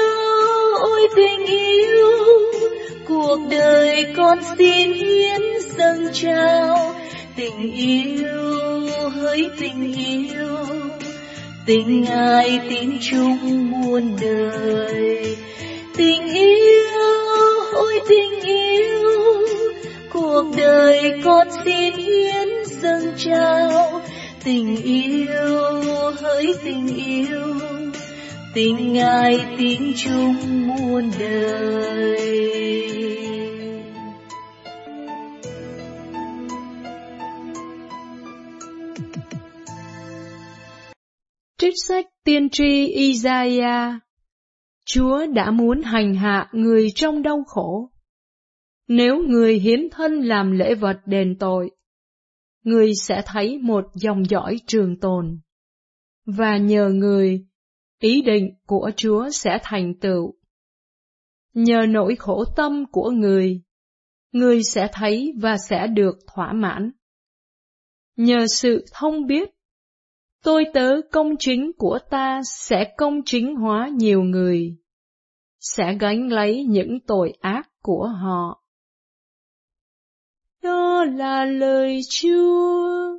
[0.81, 2.11] ôi tình yêu,
[3.09, 5.41] cuộc đời con xin hiến
[5.77, 6.95] dâng trao.
[7.37, 8.81] Tình yêu,
[9.15, 10.57] hỡi tình yêu,
[11.67, 15.37] tình ngài tin chung muôn đời.
[15.97, 17.01] Tình yêu,
[17.73, 19.13] ôi tình yêu,
[20.13, 24.01] cuộc đời con xin hiến dâng trao
[24.45, 25.61] tình yêu
[26.21, 27.55] hỡi tình yêu.
[28.55, 30.35] Tình ngài tin chung
[30.67, 32.45] muôn đời.
[41.59, 43.95] Trích sách tiên tri Isaiah.
[44.87, 47.91] Chúa đã muốn hành hạ người trong đau khổ.
[48.89, 51.71] Nếu người hiến thân làm lễ vật đền tội,
[52.65, 55.39] người sẽ thấy một dòng dõi trường tồn.
[56.27, 57.47] Và nhờ người,
[58.01, 60.35] ý định của Chúa sẽ thành tựu.
[61.55, 63.63] Nhờ nỗi khổ tâm của người,
[64.33, 66.91] người sẽ thấy và sẽ được thỏa mãn.
[68.17, 69.51] Nhờ sự thông biết,
[70.43, 74.77] tôi tớ công chính của ta sẽ công chính hóa nhiều người,
[75.61, 78.64] sẽ gánh lấy những tội ác của họ.
[80.65, 83.19] Đó là lời Chúa.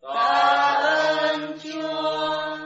[0.00, 2.58] Tạ ơn Chúa.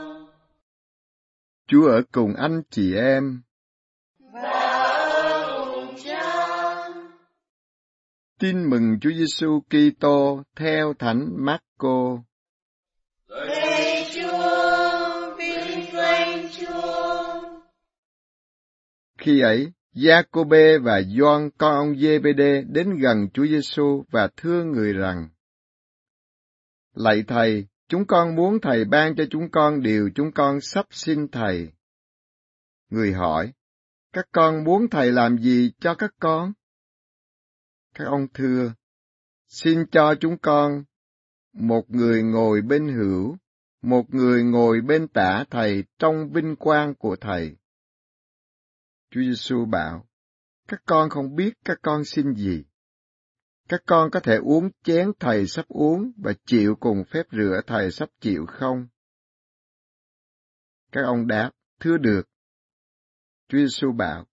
[1.66, 3.42] Chúa ở cùng anh chị em.
[4.32, 6.88] Và ở cùng cha.
[8.38, 12.18] Tin mừng Chúa Giêsu Kitô theo Thánh Marco.
[13.26, 17.40] Lạy Chúa, vinh danh Chúa.
[19.18, 24.92] Khi ấy, Giacôbê và Gioan con ông Giê-bê-đê đến gần Chúa Giêsu và thưa người
[24.92, 25.28] rằng:
[26.94, 31.28] Lạy thầy, chúng con muốn thầy ban cho chúng con điều chúng con sắp xin
[31.28, 31.72] thầy.
[32.90, 33.52] Người hỏi:
[34.12, 36.52] Các con muốn thầy làm gì cho các con?
[37.94, 38.72] Các ông thưa:
[39.46, 40.84] Xin cho chúng con
[41.52, 43.36] một người ngồi bên hữu,
[43.82, 47.56] một người ngồi bên tả thầy trong vinh quang của thầy.
[49.10, 50.08] Chúa Giêsu bảo,
[50.68, 52.64] các con không biết các con xin gì.
[53.68, 57.90] Các con có thể uống chén thầy sắp uống và chịu cùng phép rửa thầy
[57.90, 58.86] sắp chịu không?
[60.92, 61.50] Các ông đáp,
[61.80, 62.22] thưa được.
[63.48, 64.26] Chúa Giêsu bảo,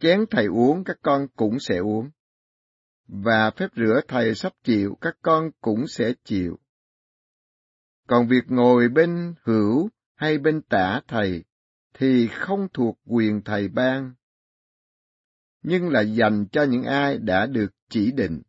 [0.00, 2.10] chén thầy uống các con cũng sẽ uống.
[3.06, 6.58] Và phép rửa thầy sắp chịu các con cũng sẽ chịu.
[8.08, 11.44] Còn việc ngồi bên hữu hay bên tả thầy
[11.94, 14.14] thì không thuộc quyền thầy ban,
[15.62, 18.42] nhưng là dành cho những ai đã được chỉ định.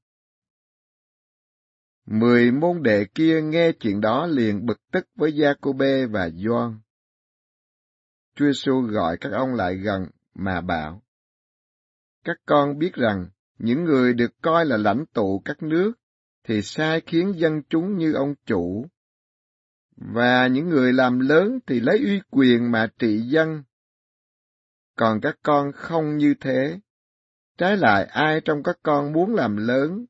[2.06, 6.80] Mười môn đệ kia nghe chuyện đó liền bực tức với Gia-cô-bê và Gioan.
[8.36, 11.02] Chúa Giêsu gọi các ông lại gần mà bảo:
[12.24, 15.92] Các con biết rằng những người được coi là lãnh tụ các nước
[16.44, 18.86] thì sai khiến dân chúng như ông chủ,
[19.96, 23.64] và những người làm lớn thì lấy uy quyền mà trị dân.
[24.96, 26.80] Còn các con không như thế.
[27.62, 30.06] Trái lại ai trong các con muốn làm lớn,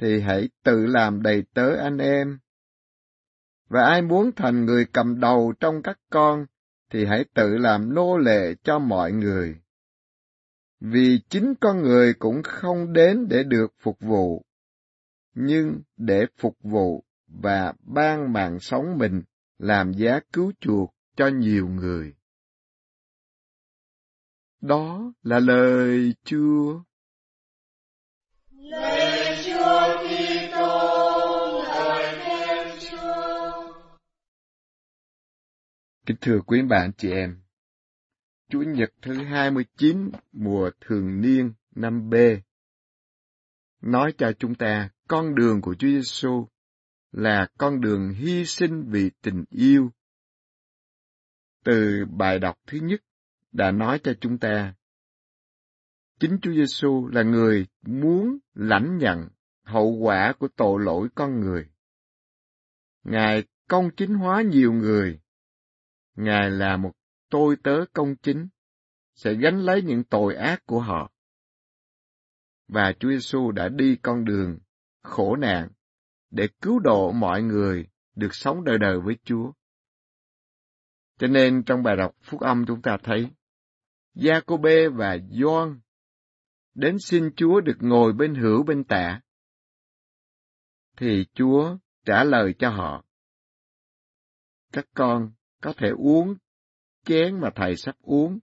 [0.00, 2.38] thì hãy tự làm đầy tớ anh em.
[3.68, 6.46] Và ai muốn thành người cầm đầu trong các con,
[6.90, 9.56] thì hãy tự làm nô lệ cho mọi người.
[10.80, 14.44] Vì chính con người cũng không đến để được phục vụ,
[15.34, 19.22] nhưng để phục vụ và ban mạng sống mình
[19.58, 22.17] làm giá cứu chuộc cho nhiều người.
[24.60, 26.82] Đó là lời Chúa.
[28.50, 33.74] Lời Chúa Kitô, lời khen Chúa.
[36.06, 37.42] Kính thưa quý bạn chị em,
[38.50, 42.14] Chủ nhật thứ 29 mùa thường niên năm B
[43.80, 46.48] nói cho chúng ta con đường của Chúa Giêsu
[47.12, 49.90] là con đường hy sinh vì tình yêu.
[51.64, 53.00] Từ bài đọc thứ nhất
[53.52, 54.74] đã nói cho chúng ta
[56.20, 59.28] chính Chúa Giêsu là người muốn lãnh nhận
[59.62, 61.68] hậu quả của tội lỗi con người.
[63.04, 65.20] Ngài công chính hóa nhiều người.
[66.14, 66.92] Ngài là một
[67.30, 68.48] tôi tớ công chính,
[69.14, 71.12] sẽ gánh lấy những tội ác của họ.
[72.68, 74.58] Và Chúa Giêsu đã đi con đường
[75.02, 75.68] khổ nạn
[76.30, 77.86] để cứu độ mọi người
[78.16, 79.52] được sống đời đời với Chúa.
[81.18, 83.30] Cho nên trong bài đọc Phúc âm chúng ta thấy,
[84.18, 85.80] Gia-cô-bê và Gioan
[86.74, 89.20] đến xin Chúa được ngồi bên hữu bên tả.
[90.96, 93.04] Thì Chúa trả lời cho họ,
[94.72, 96.34] các con có thể uống
[97.04, 98.38] chén mà thầy sắp uống,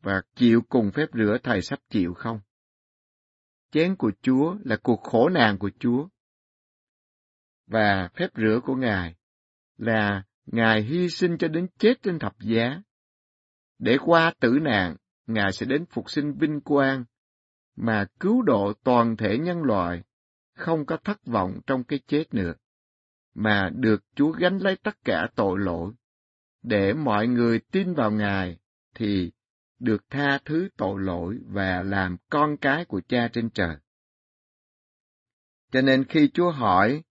[0.00, 2.40] và chịu cùng phép rửa thầy sắp chịu không?
[3.70, 6.08] Chén của Chúa là cuộc khổ nạn của Chúa.
[7.66, 9.16] Và phép rửa của Ngài
[9.76, 12.82] là Ngài hy sinh cho đến chết trên thập giá.
[13.78, 14.96] Để qua tử nạn,
[15.26, 17.04] Ngài sẽ đến phục sinh vinh quang,
[17.76, 20.02] mà cứu độ toàn thể nhân loại,
[20.54, 22.54] không có thất vọng trong cái chết nữa,
[23.34, 25.92] mà được Chúa gánh lấy tất cả tội lỗi
[26.62, 28.58] để mọi người tin vào Ngài
[28.94, 29.32] thì
[29.78, 33.76] được tha thứ tội lỗi và làm con cái của cha trên trời.
[35.72, 37.02] Cho nên khi Chúa hỏi,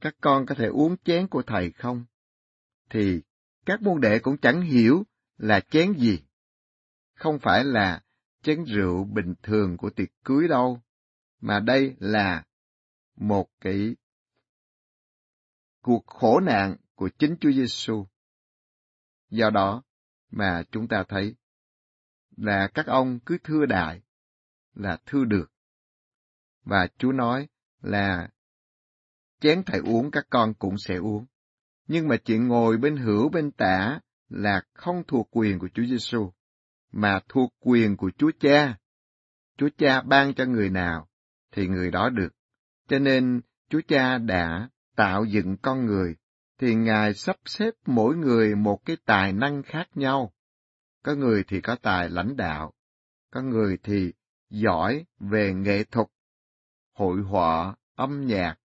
[0.00, 2.04] các con có thể uống chén của Thầy không?
[2.90, 3.22] Thì
[3.66, 5.04] các môn đệ cũng chẳng hiểu
[5.36, 6.22] là chén gì.
[7.14, 8.02] Không phải là
[8.42, 10.82] chén rượu bình thường của tiệc cưới đâu,
[11.40, 12.44] mà đây là
[13.16, 13.96] một cái
[15.82, 18.06] cuộc khổ nạn của chính Chúa Giêsu.
[19.30, 19.82] Do đó
[20.30, 21.34] mà chúng ta thấy
[22.36, 24.02] là các ông cứ thưa đại
[24.74, 25.52] là thưa được.
[26.64, 27.48] Và Chúa nói
[27.82, 28.28] là
[29.40, 31.26] chén thầy uống các con cũng sẽ uống.
[31.86, 36.32] Nhưng mà chuyện ngồi bên hữu bên tả là không thuộc quyền của Chúa Giêsu,
[36.92, 38.78] mà thuộc quyền của Chúa Cha.
[39.56, 41.08] Chúa Cha ban cho người nào
[41.52, 42.30] thì người đó được.
[42.88, 46.16] Cho nên Chúa Cha đã tạo dựng con người
[46.58, 50.32] thì Ngài sắp xếp mỗi người một cái tài năng khác nhau.
[51.02, 52.72] Có người thì có tài lãnh đạo,
[53.30, 54.12] có người thì
[54.50, 56.06] giỏi về nghệ thuật,
[56.92, 58.56] hội họa, âm nhạc,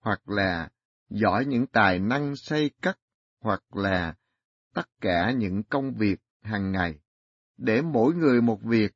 [0.00, 0.68] hoặc là
[1.08, 2.98] giỏi những tài năng xây cất,
[3.40, 4.14] hoặc là
[4.74, 7.00] tất cả những công việc hàng ngày,
[7.56, 8.92] để mỗi người một việc,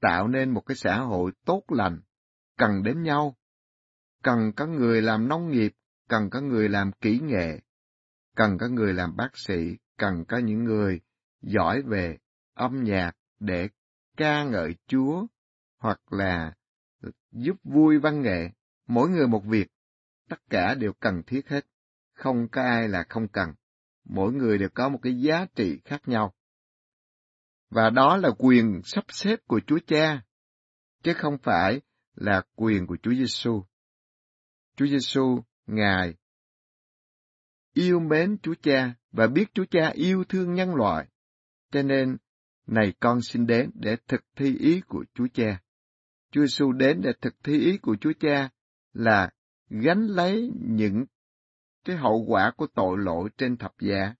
[0.00, 2.00] tạo nên một cái xã hội tốt lành,
[2.56, 3.36] cần đến nhau,
[4.22, 5.72] cần có người làm nông nghiệp,
[6.08, 7.60] cần có người làm kỹ nghệ,
[8.36, 11.00] cần có người làm bác sĩ, cần có những người
[11.40, 12.18] giỏi về
[12.54, 13.68] âm nhạc để
[14.16, 15.26] ca ngợi Chúa,
[15.78, 16.54] hoặc là
[17.30, 18.50] giúp vui văn nghệ,
[18.86, 19.68] mỗi người một việc,
[20.28, 21.66] tất cả đều cần thiết hết,
[22.14, 23.54] không có ai là không cần,
[24.08, 26.34] mỗi người đều có một cái giá trị khác nhau.
[27.70, 30.22] Và đó là quyền sắp xếp của Chúa Cha,
[31.02, 31.80] chứ không phải
[32.14, 33.64] là quyền của Chúa Giêsu.
[34.76, 36.14] Chúa Giêsu Ngài
[37.74, 41.06] yêu mến Chúa Cha và biết Chúa Cha yêu thương nhân loại.
[41.70, 42.16] Cho nên,
[42.66, 45.60] này con xin đến để thực thi ý của Chúa Cha.
[46.30, 48.50] Chúa Giêsu đến để thực thi ý của Chúa Cha
[48.92, 49.30] là
[49.70, 51.04] gánh lấy những
[51.88, 54.14] cái hậu quả của tội lỗi trên thập giá.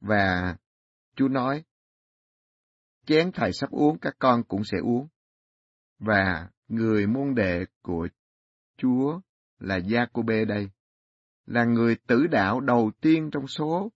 [0.00, 0.56] Và
[1.16, 1.64] Chúa nói,
[3.06, 5.08] chén thầy sắp uống các con cũng sẽ uống.
[5.98, 8.08] Và người môn đệ của
[8.76, 9.20] Chúa
[9.58, 10.70] là Gia-cô-bê đây,
[11.46, 13.92] là người tử đạo đầu tiên trong số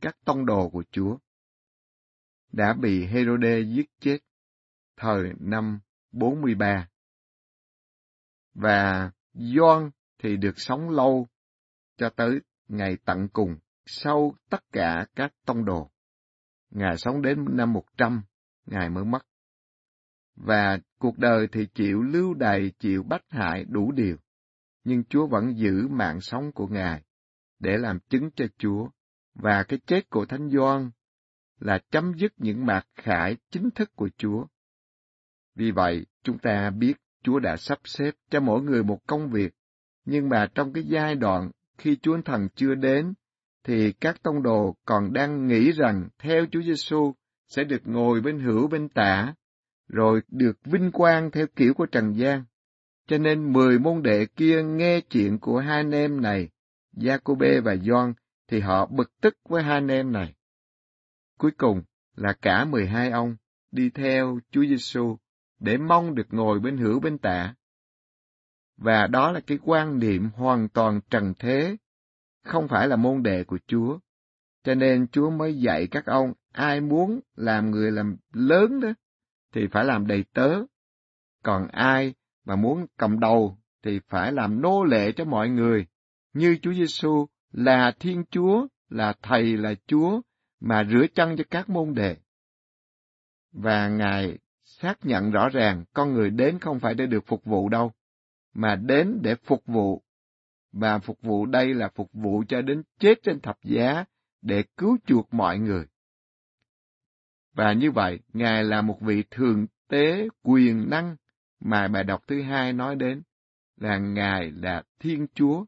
[0.00, 1.18] các tông đồ của Chúa,
[2.52, 4.18] đã bị Herode giết chết
[4.96, 5.80] thời năm
[6.12, 6.88] 43.
[8.54, 11.28] Và Gioan thì được sống lâu
[11.98, 15.90] cho tới ngày tận cùng sau tất cả các tông đồ.
[16.70, 18.22] Ngài sống đến năm 100,
[18.66, 19.26] Ngài mới mất.
[20.36, 24.16] Và cuộc đời thì chịu lưu đày, chịu bách hại đủ điều.
[24.84, 27.02] Nhưng Chúa vẫn giữ mạng sống của Ngài
[27.58, 28.88] để làm chứng cho Chúa.
[29.34, 30.90] Và cái chết của Thánh Doan
[31.60, 34.46] là chấm dứt những mạc khải chính thức của Chúa.
[35.54, 39.54] Vì vậy, chúng ta biết Chúa đã sắp xếp cho mỗi người một công việc,
[40.04, 43.14] nhưng mà trong cái giai đoạn khi Chúa Thần chưa đến,
[43.64, 47.14] thì các tông đồ còn đang nghĩ rằng theo Chúa Giêsu
[47.48, 49.34] sẽ được ngồi bên hữu bên tả,
[49.88, 52.44] rồi được vinh quang theo kiểu của Trần gian.
[53.06, 56.48] Cho nên mười môn đệ kia nghe chuyện của hai anh em này,
[56.92, 58.14] Giacôbê và Gioan,
[58.48, 60.34] thì họ bực tức với hai anh em này.
[61.38, 61.82] Cuối cùng
[62.16, 63.36] là cả mười hai ông
[63.70, 65.16] đi theo Chúa Giêsu
[65.60, 67.54] để mong được ngồi bên hữu bên tả.
[68.78, 71.76] Và đó là cái quan niệm hoàn toàn trần thế,
[72.44, 73.98] không phải là môn đệ của Chúa.
[74.64, 78.88] Cho nên Chúa mới dạy các ông, ai muốn làm người làm lớn đó,
[79.54, 80.50] thì phải làm đầy tớ.
[81.42, 82.14] Còn ai
[82.44, 85.86] mà muốn cầm đầu thì phải làm nô lệ cho mọi người,
[86.32, 90.20] như Chúa Giêsu là Thiên Chúa, là Thầy, là Chúa,
[90.60, 92.16] mà rửa chân cho các môn đệ.
[93.52, 97.68] Và Ngài xác nhận rõ ràng con người đến không phải để được phục vụ
[97.68, 97.92] đâu,
[98.54, 100.02] mà đến để phục vụ.
[100.72, 104.04] Và phục vụ đây là phục vụ cho đến chết trên thập giá
[104.42, 105.86] để cứu chuộc mọi người.
[107.54, 111.16] Và như vậy, Ngài là một vị thường tế quyền năng
[111.60, 113.22] mà bài đọc thứ hai nói đến
[113.76, 115.64] là Ngài là Thiên Chúa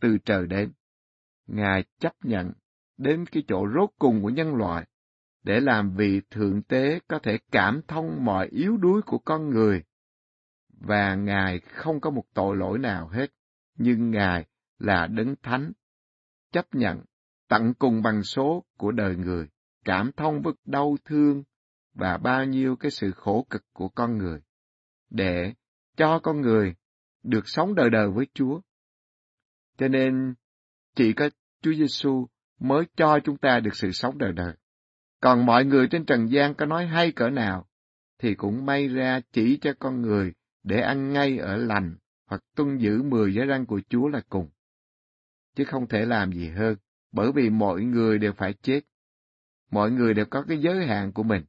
[0.00, 0.72] từ trời đến.
[1.46, 2.52] Ngài chấp nhận
[2.96, 4.86] đến cái chỗ rốt cùng của nhân loại
[5.42, 9.82] để làm vị thượng tế có thể cảm thông mọi yếu đuối của con người.
[10.80, 13.26] Và Ngài không có một tội lỗi nào hết,
[13.78, 14.46] nhưng Ngài
[14.78, 15.72] là đấng thánh,
[16.52, 17.00] chấp nhận
[17.48, 19.48] tận cùng bằng số của đời người,
[19.84, 21.42] cảm thông với đau thương
[21.94, 24.40] và bao nhiêu cái sự khổ cực của con người,
[25.10, 25.54] để
[25.96, 26.74] cho con người
[27.22, 28.60] được sống đời đời với Chúa.
[29.78, 30.34] Cho nên,
[30.94, 31.30] chỉ có
[31.62, 32.26] Chúa Giêsu
[32.60, 34.54] mới cho chúng ta được sự sống đời đời.
[35.20, 37.66] Còn mọi người trên trần gian có nói hay cỡ nào,
[38.18, 41.96] thì cũng may ra chỉ cho con người để ăn ngay ở lành
[42.26, 44.48] hoặc tuân giữ mười giới răng của Chúa là cùng.
[45.56, 46.76] Chứ không thể làm gì hơn,
[47.12, 48.80] bởi vì mọi người đều phải chết.
[49.70, 51.42] Mọi người đều có cái giới hạn của mình.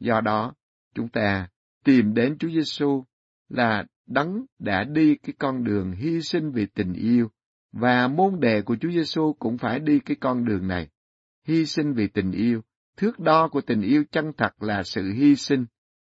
[0.00, 0.54] Do đó,
[0.94, 1.48] chúng ta
[1.84, 3.04] tìm đến Chúa Giêsu
[3.48, 7.30] là đấng đã đi cái con đường hy sinh vì tình yêu
[7.72, 10.88] và môn đề của Chúa Giêsu cũng phải đi cái con đường này,
[11.44, 12.62] hy sinh vì tình yêu.
[12.96, 15.66] Thước đo của tình yêu chân thật là sự hy sinh,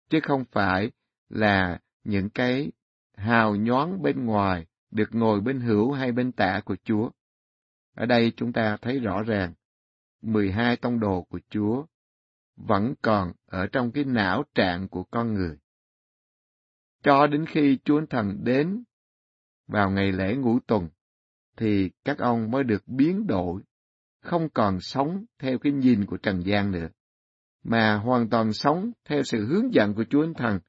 [0.10, 0.92] chứ không phải
[1.30, 2.72] là những cái
[3.16, 7.10] hào nhoáng bên ngoài được ngồi bên hữu hay bên tả của Chúa.
[7.96, 9.54] Ở đây chúng ta thấy rõ ràng,
[10.22, 11.86] 12 tông đồ của Chúa
[12.56, 15.58] vẫn còn ở trong cái não trạng của con người.
[17.04, 18.84] Cho đến khi Chúa Thần đến
[19.68, 20.90] vào ngày lễ ngũ tuần,
[21.58, 23.62] thì các ông mới được biến đổi,
[24.22, 26.88] không còn sống theo cái nhìn của Trần gian nữa,
[27.64, 30.60] mà hoàn toàn sống theo sự hướng dẫn của Chúa Thần,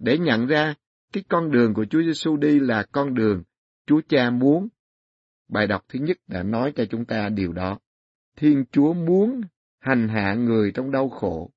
[0.00, 0.74] để nhận ra
[1.12, 3.42] cái con đường của Chúa Giêsu đi là con đường
[3.86, 4.68] Chúa Cha muốn.
[5.48, 7.78] Bài đọc thứ nhất đã nói cho chúng ta điều đó.
[8.36, 9.40] Thiên Chúa muốn
[9.80, 11.50] hành hạ người trong đau khổ.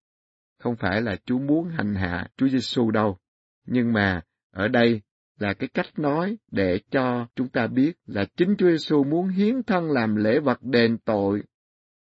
[0.59, 3.17] Không phải là Chúa muốn hành hạ Chúa Giêsu đâu,
[3.65, 4.21] nhưng mà
[4.51, 5.01] ở đây
[5.39, 9.63] là cái cách nói để cho chúng ta biết là chính Chúa Giêsu muốn hiến
[9.63, 11.43] thân làm lễ vật đền tội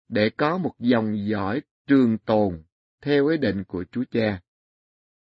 [0.08, 2.62] để có một dòng dõi trường tồn
[3.02, 4.40] theo ý định của Chúa Cha.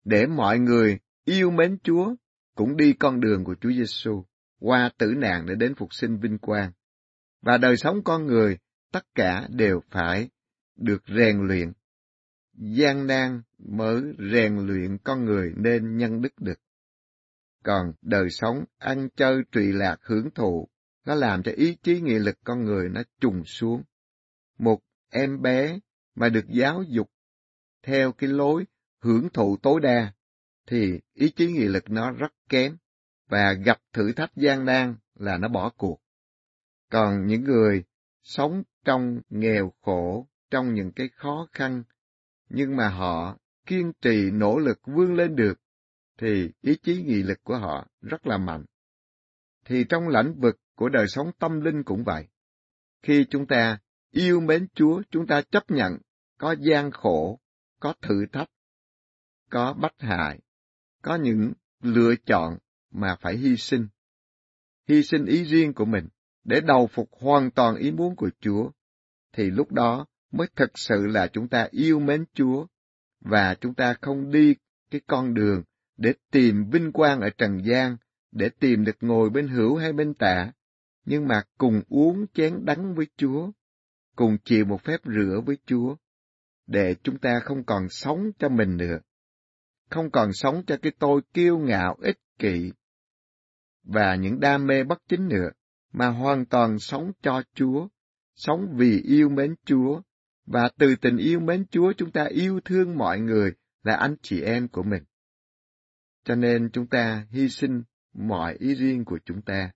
[0.09, 2.15] Để mọi người yêu mến Chúa
[2.55, 4.25] cũng đi con đường của Chúa Giêsu
[4.61, 6.73] qua tử nạn để đến phục sinh vinh quang.
[7.43, 8.59] Và đời sống con người
[8.93, 10.29] tất cả đều phải
[10.77, 11.73] được rèn luyện.
[12.53, 14.03] Gian nan mới
[14.33, 16.61] rèn luyện con người nên nhân đức được.
[17.65, 20.69] Còn đời sống ăn chơi trụy lạc hưởng thụ,
[21.07, 23.83] nó làm cho ý chí nghị lực con người nó trùng xuống.
[24.59, 24.81] Một
[25.11, 25.79] em bé
[26.15, 27.11] mà được giáo dục
[27.83, 28.65] theo cái lối
[29.01, 30.13] hưởng thụ tối đa,
[30.67, 32.77] thì ý chí nghị lực nó rất kém,
[33.29, 36.01] và gặp thử thách gian nan là nó bỏ cuộc.
[36.91, 37.85] Còn những người
[38.23, 41.83] sống trong nghèo khổ, trong những cái khó khăn,
[42.49, 45.61] nhưng mà họ kiên trì nỗ lực vươn lên được,
[46.19, 48.65] thì ý chí nghị lực của họ rất là mạnh.
[49.65, 52.29] Thì trong lĩnh vực của đời sống tâm linh cũng vậy.
[53.03, 53.79] Khi chúng ta
[54.11, 55.99] yêu mến Chúa, chúng ta chấp nhận
[56.39, 57.41] có gian khổ,
[57.81, 58.51] có thử thách,
[59.51, 60.39] có bất hại,
[61.03, 62.59] có những lựa chọn
[62.91, 63.89] mà phải hy sinh.
[64.89, 66.09] Hy sinh ý riêng của mình
[66.45, 68.71] để đầu phục hoàn toàn ý muốn của Chúa,
[69.33, 72.67] thì lúc đó mới thực sự là chúng ta yêu mến Chúa
[73.21, 74.55] và chúng ta không đi
[74.91, 75.63] cái con đường
[75.97, 77.97] để tìm vinh quang ở trần gian,
[78.33, 80.53] để tìm được ngồi bên hữu hay bên tả,
[81.05, 83.51] nhưng mà cùng uống chén đắng với Chúa,
[84.17, 85.97] cùng chịu một phép rửa với Chúa,
[86.67, 88.99] để chúng ta không còn sống cho mình nữa,
[89.91, 92.73] không còn sống cho cái tôi kiêu ngạo ích kỷ
[93.89, 95.51] và những đam mê bất chính nữa,
[95.93, 97.89] mà hoàn toàn sống cho Chúa,
[98.35, 100.01] sống vì yêu mến Chúa,
[100.47, 104.41] và từ tình yêu mến Chúa chúng ta yêu thương mọi người là anh chị
[104.41, 105.03] em của mình.
[106.25, 107.83] Cho nên chúng ta hy sinh
[108.15, 109.71] mọi ý riêng của chúng ta,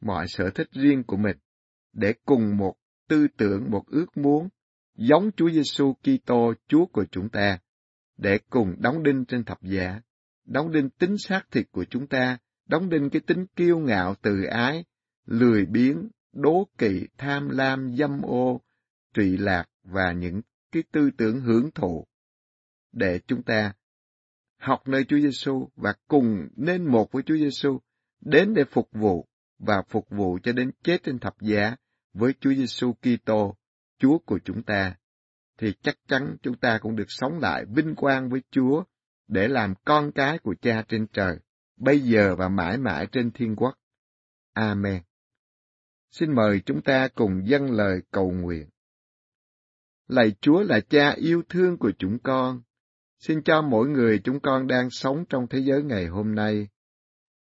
[0.00, 1.36] mọi sở thích riêng của mình,
[1.92, 2.74] để cùng một
[3.08, 4.48] tư tưởng, một ước muốn,
[4.96, 7.58] giống Chúa Giêsu Kitô Chúa của chúng ta,
[8.22, 10.00] để cùng đóng đinh trên thập giá,
[10.44, 14.44] đóng đinh tính xác thịt của chúng ta, đóng đinh cái tính kiêu ngạo từ
[14.44, 14.84] ái,
[15.26, 18.60] lười biếng, đố kỵ, tham lam, dâm ô,
[19.14, 20.40] trụy lạc và những
[20.72, 22.06] cái tư tưởng hưởng thụ.
[22.92, 23.72] Để chúng ta
[24.58, 27.80] học nơi Chúa Giêsu và cùng nên một với Chúa Giêsu
[28.20, 29.26] đến để phục vụ
[29.58, 31.76] và phục vụ cho đến chết trên thập giá
[32.12, 33.56] với Chúa Giêsu Kitô,
[33.98, 34.96] Chúa của chúng ta,
[35.58, 38.84] thì chắc chắn chúng ta cũng được sống lại vinh quang với Chúa
[39.28, 41.38] để làm con cái của Cha trên trời,
[41.76, 43.74] bây giờ và mãi mãi trên thiên quốc.
[44.52, 45.02] Amen.
[46.10, 48.68] Xin mời chúng ta cùng dâng lời cầu nguyện.
[50.08, 52.62] Lạy Chúa là cha yêu thương của chúng con,
[53.18, 56.68] xin cho mỗi người chúng con đang sống trong thế giới ngày hôm nay,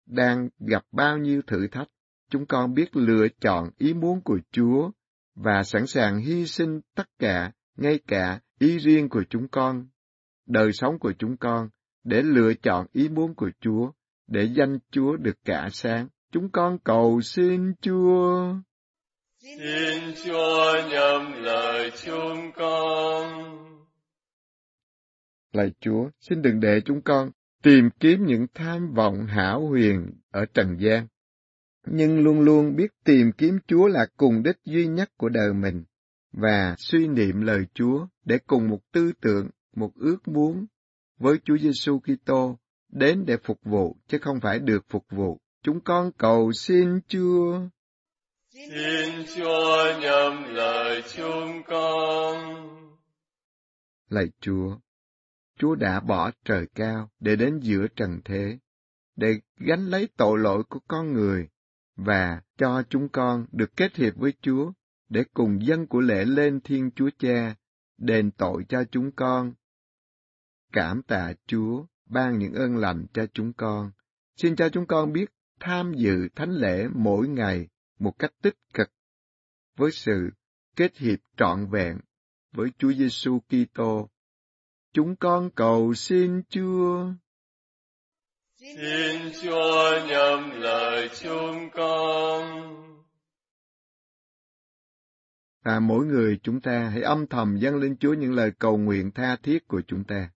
[0.06, 1.88] đang gặp bao nhiêu thử thách,
[2.30, 4.92] chúng con biết lựa chọn ý muốn của Chúa
[5.36, 7.52] và sẵn sàng hy sinh tất cả,
[7.82, 9.88] ngay cả ý riêng của chúng con,
[10.46, 11.70] đời sống của chúng con,
[12.04, 13.92] để lựa chọn ý muốn của Chúa,
[14.28, 16.08] để danh Chúa được cả sáng.
[16.32, 18.54] Chúng con cầu xin Chúa.
[19.38, 23.56] Xin Chúa nhầm lời chúng con.
[25.54, 27.32] Lạy Chúa, xin đừng để chúng con
[27.64, 31.08] tìm kiếm những tham vọng hảo huyền ở trần gian,
[31.86, 35.84] nhưng luôn luôn biết tìm kiếm Chúa là cùng đích duy nhất của đời mình,
[36.32, 40.66] và suy niệm lời Chúa để cùng một tư tưởng, một ước muốn
[41.20, 42.58] với Chúa Giêsu Kitô
[42.90, 45.40] đến để phục vụ chứ không phải được phục vụ.
[45.64, 47.60] Chúng con cầu xin Chúa.
[48.54, 52.70] Xin Chúa nhầm lời chúng con.
[54.10, 54.78] Lạy Chúa,
[55.60, 58.58] Chúa đã bỏ trời cao để đến giữa trần thế,
[59.16, 61.48] để gánh lấy tội lỗi của con người
[61.96, 64.72] và cho chúng con được kết hiệp với Chúa
[65.10, 67.56] để cùng dân của lễ lên Thiên Chúa Cha,
[67.98, 69.54] đền tội cho chúng con.
[70.74, 73.92] Cảm tạ Chúa, ban những ơn lành cho chúng con.
[74.36, 75.30] Xin cho chúng con biết
[75.60, 77.68] tham dự thánh lễ mỗi ngày
[78.00, 78.92] một cách tích cực
[79.78, 80.30] với sự
[80.76, 82.00] kết hiệp trọn vẹn
[82.52, 84.10] với Chúa Giêsu Kitô.
[84.94, 87.12] Chúng con cầu xin Chúa.
[88.56, 92.99] Xin Chúa nhầm lời chúng con.
[95.70, 99.12] Và mỗi người chúng ta hãy âm thầm dâng lên Chúa những lời cầu nguyện
[99.12, 100.32] tha thiết của chúng ta.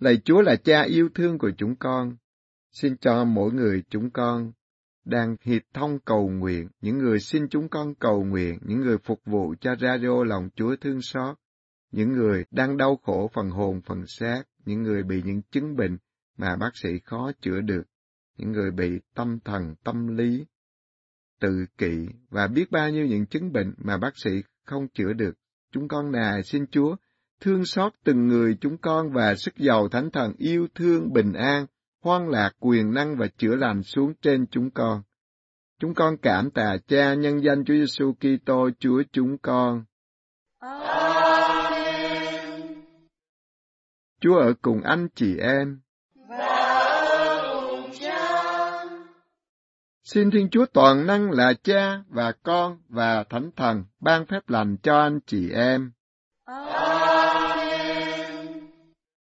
[0.00, 2.16] Lạy Chúa là cha yêu thương của chúng con,
[2.72, 4.52] xin cho mỗi người chúng con
[5.04, 9.20] đang hiệp thông cầu nguyện, những người xin chúng con cầu nguyện, những người phục
[9.24, 11.36] vụ cho radio lòng Chúa thương xót,
[11.92, 15.98] những người đang đau khổ phần hồn phần xác, những người bị những chứng bệnh
[16.36, 17.84] mà bác sĩ khó chữa được,
[18.36, 20.44] những người bị tâm thần, tâm lý,
[21.40, 24.30] tự kỷ và biết bao nhiêu những chứng bệnh mà bác sĩ
[24.66, 25.34] không chữa được.
[25.72, 26.96] Chúng con nài xin Chúa
[27.40, 31.66] thương xót từng người chúng con và sức giàu thánh thần yêu thương bình an
[32.02, 35.02] hoan lạc quyền năng và chữa lành xuống trên chúng con.
[35.80, 39.84] Chúng con cảm tạ Cha nhân danh Chúa Giêsu Kitô Chúa chúng con.
[40.58, 42.04] Amen.
[44.20, 45.80] Chúa ở cùng anh chị em.
[46.28, 46.83] Và
[50.04, 54.76] Xin Thiên Chúa toàn năng là Cha và Con và Thánh Thần ban phép lành
[54.82, 55.92] cho anh chị em.
[56.44, 57.90] Amen.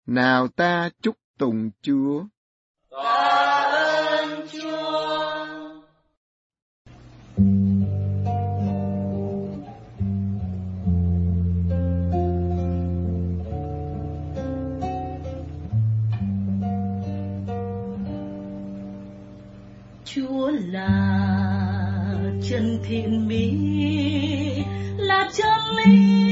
[0.05, 2.23] Nào ta chúc tùng Chúa.
[2.89, 3.67] Tạ
[4.17, 5.08] ơn Chúa.
[20.19, 20.89] Chúa là
[22.49, 23.53] chân thiện mỹ
[24.97, 26.28] là chân lý.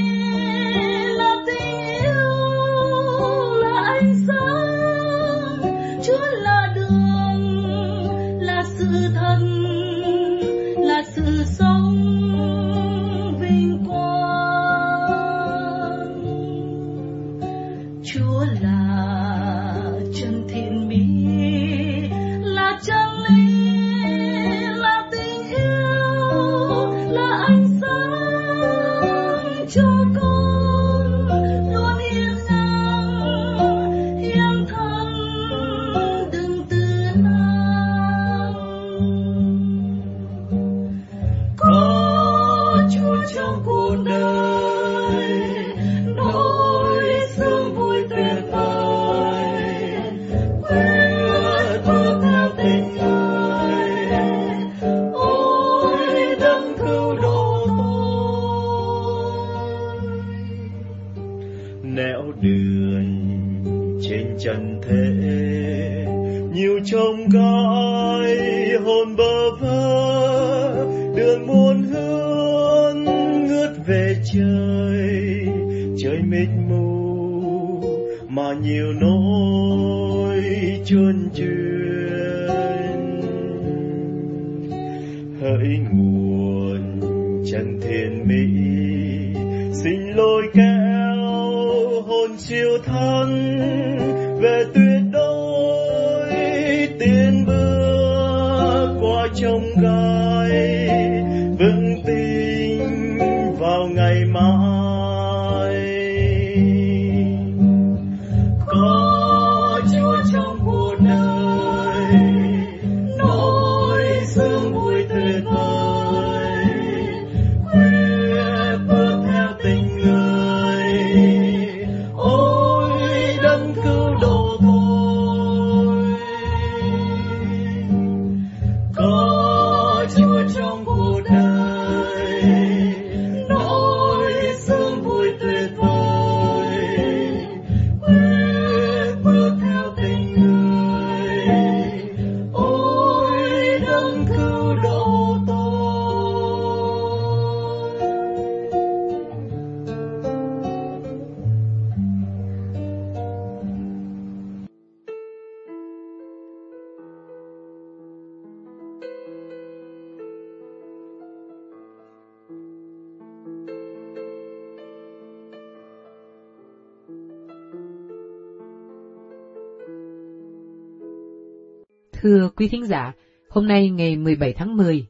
[172.57, 173.13] Quý thính giả,
[173.49, 175.07] hôm nay ngày 17 tháng 10,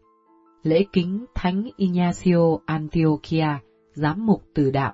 [0.64, 3.48] lễ kính Thánh Ignacio Antioquia,
[3.94, 4.94] giám mục từ đạo.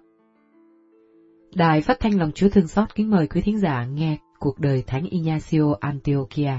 [1.55, 4.83] Đài phát thanh lòng Chúa thương xót kính mời quý thính giả nghe cuộc đời
[4.87, 6.53] Thánh Ignacio Antioquia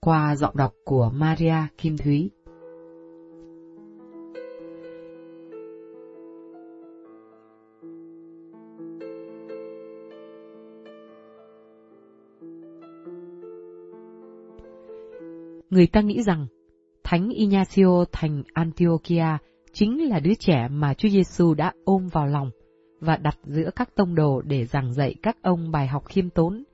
[0.00, 2.30] qua giọng đọc của Maria Kim Thúy.
[15.72, 16.46] Người ta nghĩ rằng
[17.04, 19.26] Thánh Ignacio thành Antiochia
[19.72, 22.50] chính là đứa trẻ mà Chúa Giêsu đã ôm vào lòng
[23.00, 26.64] và đặt giữa các tông đồ để giảng dạy các ông bài học khiêm tốn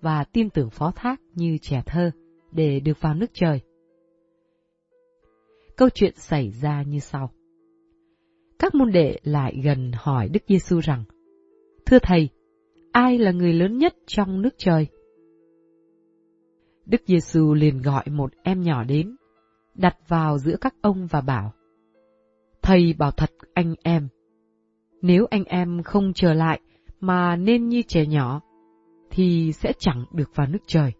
[0.00, 2.10] và tin tưởng phó thác như trẻ thơ
[2.52, 3.60] để được vào nước trời.
[5.76, 7.30] Câu chuyện xảy ra như sau.
[8.58, 11.04] Các môn đệ lại gần hỏi Đức Giêsu rằng:
[11.86, 12.28] "Thưa thầy,
[12.92, 14.86] ai là người lớn nhất trong nước trời?"
[16.90, 19.16] Đức Giêsu liền gọi một em nhỏ đến,
[19.74, 21.52] đặt vào giữa các ông và bảo,
[22.62, 24.08] Thầy bảo thật anh em,
[25.02, 26.60] nếu anh em không trở lại
[27.00, 28.40] mà nên như trẻ nhỏ,
[29.10, 30.92] thì sẽ chẳng được vào nước trời.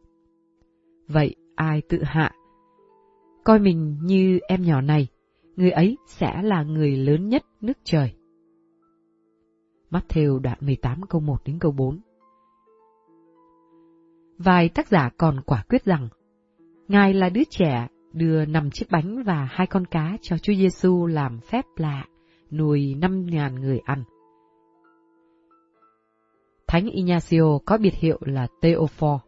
[1.09, 2.33] Vậy ai tự hạ?
[3.45, 5.09] Coi mình như em nhỏ này,
[5.57, 8.13] người ấy sẽ là người lớn nhất nước trời.
[9.91, 12.01] Matthew đoạn 18 câu 1 đến câu 4
[14.45, 16.09] Vài tác giả còn quả quyết rằng,
[16.89, 21.07] Ngài là đứa trẻ đưa năm chiếc bánh và hai con cá cho Chúa Giêsu
[21.07, 22.07] làm phép lạ,
[22.51, 24.05] nuôi năm ngàn người ăn.
[26.67, 29.21] Thánh Ignacio có biệt hiệu là Theophor,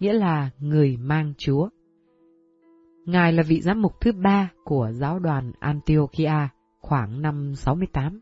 [0.00, 1.68] nghĩa là người mang Chúa.
[3.06, 6.48] Ngài là vị giám mục thứ ba của giáo đoàn Antiochia
[6.80, 8.20] khoảng năm 68,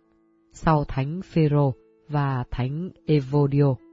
[0.52, 1.74] sau Thánh Phêrô
[2.08, 3.89] và Thánh Evodio.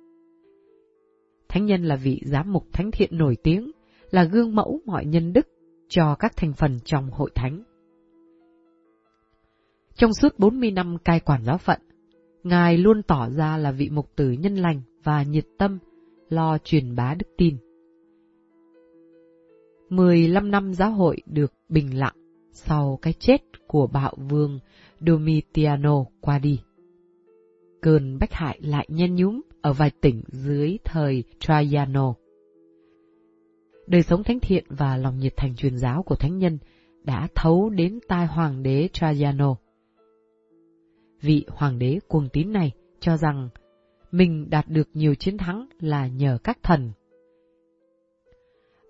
[1.57, 3.71] Thánh nhân là vị giám mục thánh thiện nổi tiếng,
[4.11, 5.47] là gương mẫu mọi nhân đức
[5.89, 7.63] cho các thành phần trong hội thánh.
[9.95, 11.79] Trong suốt 40 năm cai quản giáo phận,
[12.43, 15.79] Ngài luôn tỏ ra là vị mục tử nhân lành và nhiệt tâm,
[16.29, 17.57] lo truyền bá đức tin.
[19.89, 22.15] 15 năm giáo hội được bình lặng
[22.51, 24.59] sau cái chết của bạo vương
[24.99, 26.59] Domitiano qua đi.
[27.81, 32.13] Cơn bách hại lại nhen nhúm ở vài tỉnh dưới thời Trajano.
[33.87, 36.57] Đời sống thánh thiện và lòng nhiệt thành truyền giáo của thánh nhân
[37.03, 39.55] đã thấu đến tai hoàng đế Trajano.
[41.21, 43.49] Vị hoàng đế cuồng tín này cho rằng
[44.11, 46.91] mình đạt được nhiều chiến thắng là nhờ các thần.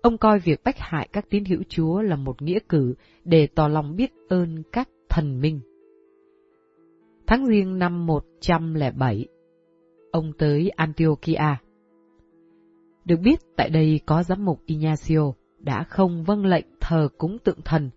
[0.02, 2.94] Ông coi việc bách hại các tín hữu Chúa là một nghĩa cử
[3.24, 5.60] để tỏ lòng biết ơn các thần minh.
[7.26, 9.26] Tháng riêng năm 107,
[10.18, 11.56] ông tới Antiochia.
[13.04, 17.60] Được biết tại đây có giám mục Ignacio đã không vâng lệnh thờ cúng tượng
[17.64, 17.90] thần,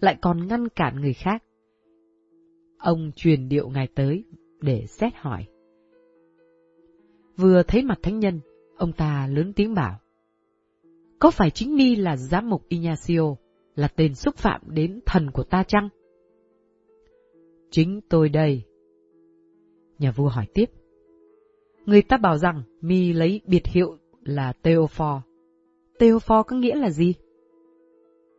[0.00, 1.42] lại còn ngăn cản người khác.
[2.78, 4.24] Ông truyền điệu ngài tới
[4.60, 5.46] để xét hỏi.
[7.36, 8.40] Vừa thấy mặt thánh nhân,
[8.76, 10.00] ông ta lớn tiếng bảo.
[11.18, 13.36] Có phải chính mi là giám mục Ignacio,
[13.74, 15.88] là tên xúc phạm đến thần của ta chăng?
[17.70, 18.62] Chính tôi đây.
[19.98, 20.70] Nhà vua hỏi tiếp.
[21.86, 25.20] Người ta bảo rằng mi lấy biệt hiệu là Theophor.
[25.98, 27.14] Theophor có nghĩa là gì?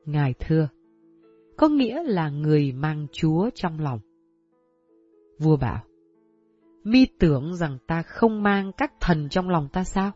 [0.05, 0.67] Ngài thưa,
[1.57, 3.99] có nghĩa là người mang Chúa trong lòng.
[5.39, 5.83] Vua bảo,
[6.83, 10.11] mi tưởng rằng ta không mang các thần trong lòng ta sao?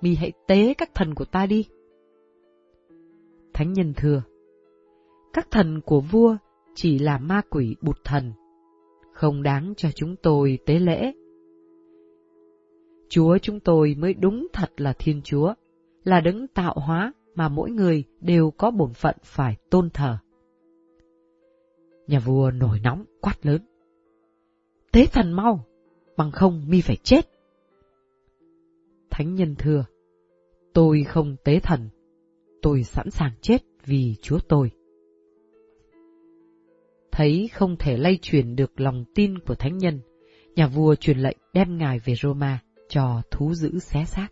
[0.00, 1.68] Mi hãy tế các thần của ta đi.
[3.54, 4.22] Thánh nhân thưa,
[5.32, 6.36] các thần của vua
[6.74, 8.32] chỉ là ma quỷ bụt thần,
[9.12, 11.12] không đáng cho chúng tôi tế lễ.
[13.10, 15.54] Chúa chúng tôi mới đúng thật là Thiên Chúa,
[16.04, 20.18] là đấng tạo hóa mà mỗi người đều có bổn phận phải tôn thờ.
[22.06, 23.62] Nhà vua nổi nóng quát lớn.
[24.92, 25.64] Tế thần mau,
[26.16, 27.28] bằng không mi phải chết.
[29.10, 29.84] Thánh nhân thưa,
[30.72, 31.88] tôi không tế thần,
[32.62, 34.70] tôi sẵn sàng chết vì Chúa tôi.
[37.12, 40.00] Thấy không thể lay chuyển được lòng tin của thánh nhân,
[40.54, 42.60] nhà vua truyền lệnh đem ngài về Roma
[42.90, 44.28] cho thú dữ xé xác.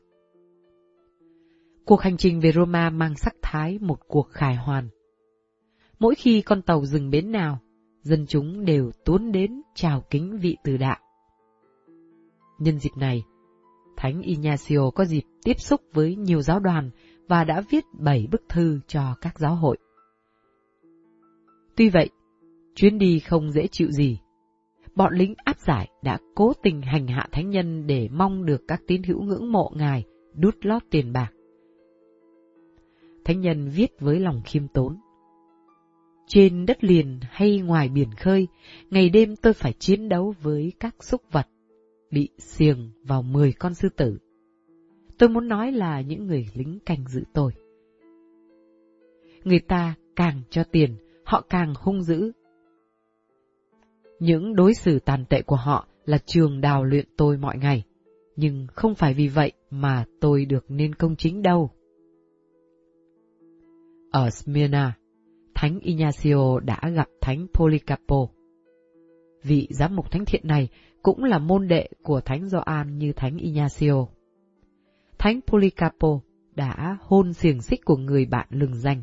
[1.84, 4.88] Cuộc hành trình về Roma mang sắc thái một cuộc khải hoàn.
[5.98, 7.58] Mỗi khi con tàu dừng bến nào,
[8.02, 10.98] dân chúng đều tuôn đến chào kính vị từ đạo.
[12.58, 13.22] Nhân dịp này,
[13.96, 16.90] Thánh Ignacio có dịp tiếp xúc với nhiều giáo đoàn
[17.28, 19.78] và đã viết bảy bức thư cho các giáo hội.
[21.76, 22.10] Tuy vậy,
[22.74, 24.18] chuyến đi không dễ chịu gì.
[24.98, 28.82] Bọn lính áp giải đã cố tình hành hạ thánh nhân để mong được các
[28.86, 31.32] tín hữu ngưỡng mộ ngài đút lót tiền bạc.
[33.24, 34.96] Thánh nhân viết với lòng khiêm tốn.
[36.26, 38.48] Trên đất liền hay ngoài biển khơi,
[38.90, 41.46] ngày đêm tôi phải chiến đấu với các súc vật,
[42.10, 44.18] bị xiềng vào mười con sư tử.
[45.18, 47.52] Tôi muốn nói là những người lính canh giữ tôi.
[49.44, 52.32] Người ta càng cho tiền, họ càng hung dữ.
[54.20, 57.84] Những đối xử tàn tệ của họ là trường đào luyện tôi mọi ngày,
[58.36, 61.70] nhưng không phải vì vậy mà tôi được nên công chính đâu.
[64.10, 64.98] Ở Smyrna,
[65.54, 68.28] Thánh Ignacio đã gặp Thánh Polycarpo.
[69.42, 70.68] Vị giám mục thánh thiện này
[71.02, 74.06] cũng là môn đệ của Thánh Gioan như Thánh Ignacio.
[75.18, 76.20] Thánh Polycarpo
[76.54, 79.02] đã hôn xiềng xích của người bạn lừng danh.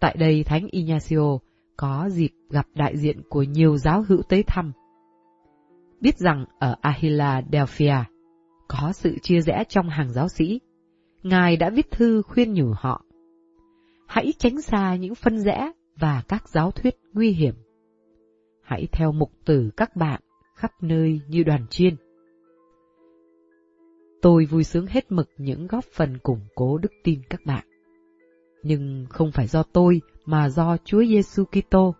[0.00, 1.38] Tại đây Thánh Ignacio
[1.76, 4.72] có dịp gặp đại diện của nhiều giáo hữu tới thăm.
[6.00, 7.96] Biết rằng ở Ahila Delphia
[8.68, 10.60] có sự chia rẽ trong hàng giáo sĩ,
[11.22, 13.04] Ngài đã viết thư khuyên nhủ họ.
[14.06, 17.54] Hãy tránh xa những phân rẽ và các giáo thuyết nguy hiểm.
[18.62, 20.20] Hãy theo mục tử các bạn
[20.56, 21.96] khắp nơi như đoàn chiên.
[24.22, 27.64] Tôi vui sướng hết mực những góp phần củng cố đức tin các bạn.
[28.62, 31.94] Nhưng không phải do tôi mà do Chúa Giêsu Kitô.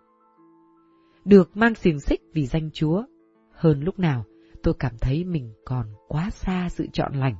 [1.25, 3.03] Được mang xiềng xích vì danh Chúa,
[3.51, 4.23] hơn lúc nào
[4.63, 7.35] tôi cảm thấy mình còn quá xa sự chọn lành.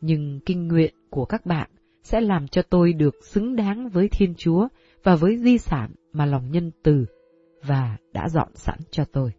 [0.00, 1.70] Nhưng kinh nguyện của các bạn
[2.02, 4.68] sẽ làm cho tôi được xứng đáng với Thiên Chúa
[5.02, 7.06] và với di sản mà lòng nhân từ
[7.66, 9.32] và đã dọn sẵn cho tôi.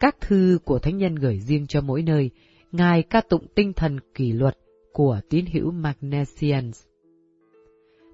[0.00, 2.30] Các thư của thánh nhân gửi riêng cho mỗi nơi,
[2.72, 4.58] Ngài ca tụng tinh thần kỷ luật
[4.94, 6.84] của tín hữu Magnesians.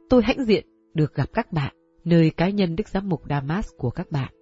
[0.09, 1.75] Tôi hãnh diện được gặp các bạn
[2.05, 4.33] nơi cá nhân Đức Giám mục Damas của các bạn.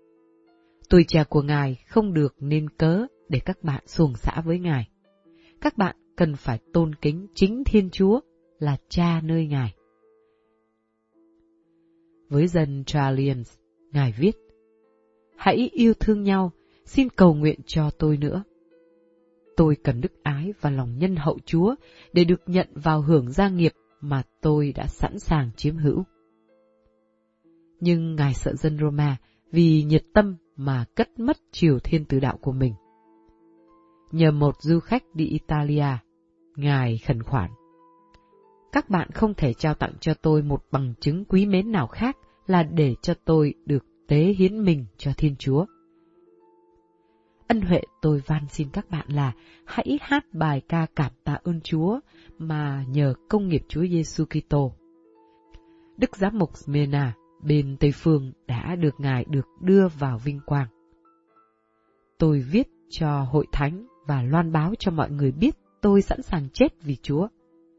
[0.88, 4.88] Tuổi trẻ của Ngài không được nên cớ để các bạn xuồng xã với Ngài.
[5.60, 8.20] Các bạn cần phải tôn kính chính Thiên Chúa
[8.58, 9.74] là cha nơi Ngài.
[12.28, 13.58] với dân Trallians,
[13.92, 14.36] Ngài viết,
[15.36, 16.52] Hãy yêu thương nhau,
[16.84, 18.42] xin cầu nguyện cho tôi nữa.
[19.58, 21.74] Tôi cần đức ái và lòng nhân hậu Chúa
[22.12, 26.04] để được nhận vào hưởng gia nghiệp mà tôi đã sẵn sàng chiếm hữu.
[27.80, 29.16] Nhưng Ngài sợ dân Roma
[29.52, 32.74] vì nhiệt tâm mà cất mất triều thiên tử đạo của mình.
[34.12, 35.98] Nhờ một du khách đi Italia,
[36.56, 37.50] Ngài khẩn khoản.
[38.72, 42.16] Các bạn không thể trao tặng cho tôi một bằng chứng quý mến nào khác
[42.46, 45.64] là để cho tôi được tế hiến mình cho Thiên Chúa.
[47.48, 49.32] Ân huệ tôi van xin các bạn là
[49.64, 52.00] hãy hát bài ca cảm tạ ơn Chúa
[52.38, 54.72] mà nhờ công nghiệp Chúa Giêsu Kitô.
[55.96, 60.66] Đức Giám mục Smyrna bên Tây Phương đã được Ngài được đưa vào vinh quang.
[62.18, 66.48] Tôi viết cho hội thánh và loan báo cho mọi người biết tôi sẵn sàng
[66.52, 67.28] chết vì Chúa,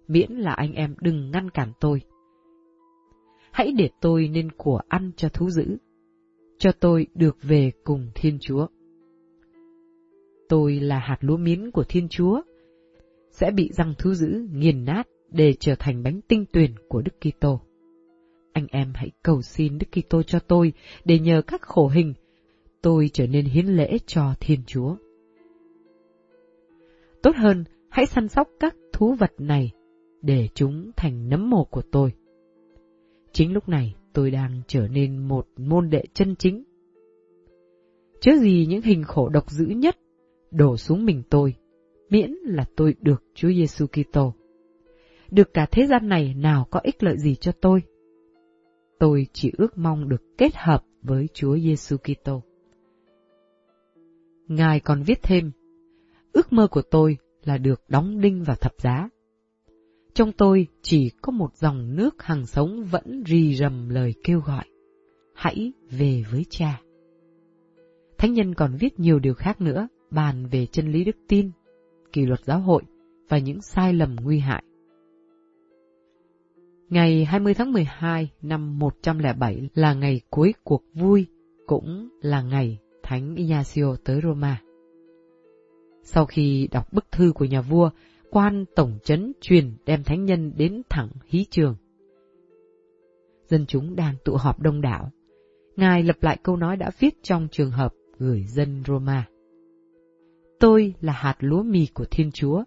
[0.08, 2.02] miễn là anh em đừng ngăn cản tôi.
[3.52, 5.78] Hãy để tôi nên của ăn cho thú dữ,
[6.58, 8.68] cho tôi được về cùng Thiên Chúa.
[10.50, 12.42] Tôi là hạt lúa miến của Thiên Chúa,
[13.32, 17.12] sẽ bị răng thú dữ nghiền nát để trở thành bánh tinh tuyền của Đức
[17.22, 17.62] Kitô.
[18.54, 20.74] Anh em hãy cầu xin Đức Kitô cho tôi
[21.06, 22.14] để nhờ các khổ hình,
[22.82, 24.96] tôi trở nên hiến lễ cho Thiên Chúa.
[27.24, 29.72] Tốt hơn, hãy săn sóc các thú vật này
[30.22, 32.14] để chúng thành nấm mồ của tôi.
[33.32, 36.64] Chính lúc này tôi đang trở nên một môn đệ chân chính.
[38.22, 39.96] Chớ gì những hình khổ độc dữ nhất
[40.52, 41.56] đổ xuống mình tôi,
[42.10, 44.34] miễn là tôi được Chúa Giêsu Kitô.
[45.32, 47.84] Được cả thế gian này nào có ích lợi gì cho tôi?
[49.00, 52.44] Tôi chỉ ước mong được kết hợp với Chúa Giêsu Kitô.
[54.48, 55.52] Ngài còn viết thêm,
[56.34, 59.10] ước mơ của tôi là được đóng đinh vào thập giá.
[60.14, 64.66] Trong tôi chỉ có một dòng nước hàng sống vẫn rì rầm lời kêu gọi,
[65.34, 66.82] hãy về với cha.
[68.18, 71.52] Thánh nhân còn viết nhiều điều khác nữa, bàn về chân lý đức tin,
[72.14, 72.84] kỷ luật giáo hội
[73.30, 74.64] và những sai lầm nguy hại.
[76.90, 81.28] Ngày 20 tháng 12 năm 107 là ngày cuối cuộc vui,
[81.66, 84.62] cũng là ngày Thánh Ignacio tới Roma.
[86.04, 87.90] Sau khi đọc bức thư của nhà vua,
[88.30, 91.76] quan tổng chấn truyền đem thánh nhân đến thẳng hí trường.
[93.48, 95.12] Dân chúng đang tụ họp đông đảo.
[95.76, 99.28] Ngài lập lại câu nói đã viết trong trường hợp gửi dân Roma.
[100.60, 102.64] Tôi là hạt lúa mì của Thiên Chúa.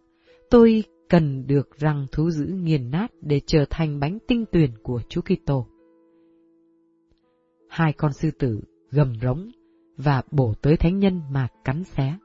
[0.50, 5.00] Tôi cần được răng thú dữ nghiền nát để trở thành bánh tinh tuyền của
[5.08, 5.66] Chúa Kitô.
[7.68, 9.50] Hai con sư tử gầm rống
[9.96, 12.16] và bổ tới thánh nhân mà cắn xé.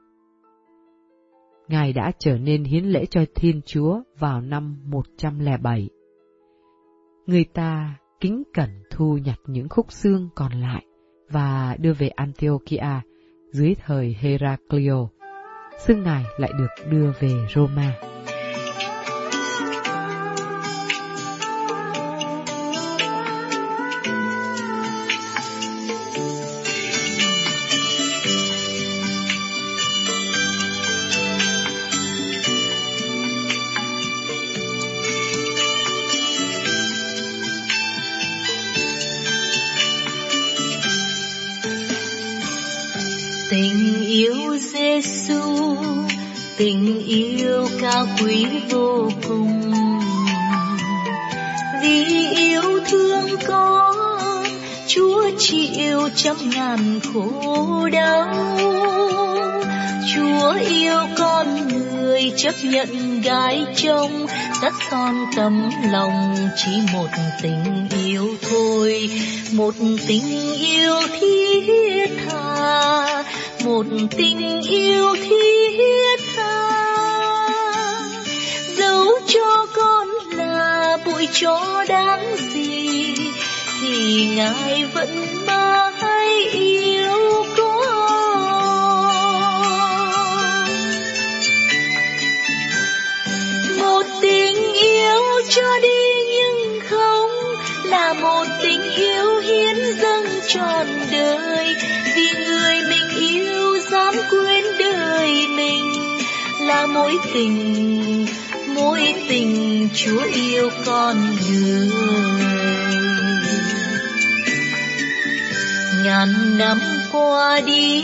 [1.68, 5.88] Ngài đã trở nên hiến lễ cho Thiên Chúa vào năm 107.
[7.26, 10.84] Người ta kính cẩn thu nhặt những khúc xương còn lại
[11.30, 13.00] và đưa về Antiochia
[13.52, 15.08] dưới thời Heraclio.
[15.78, 17.92] Xương Ngài lại được đưa về Roma.
[65.92, 67.08] Lòng chỉ một
[67.42, 69.10] tình yêu thôi.
[69.52, 69.74] Một
[70.06, 73.24] tình yêu thiết tha.
[73.64, 73.86] Một
[74.16, 76.68] tình yêu thiết tha.
[78.76, 83.14] Dẫu cho con là bụi chó đáng gì,
[83.82, 85.17] thì ngài vẫn
[100.48, 101.76] trọn đời.
[102.16, 106.18] Vì người mình yêu dám quên đời mình,
[106.60, 108.26] là mối tình
[108.74, 111.16] mối tình chúa yêu con
[111.50, 111.88] người.
[116.04, 116.78] Ngàn năm
[117.12, 118.02] qua đi,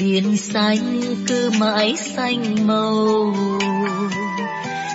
[0.00, 3.34] biển xanh cứ mãi xanh màu.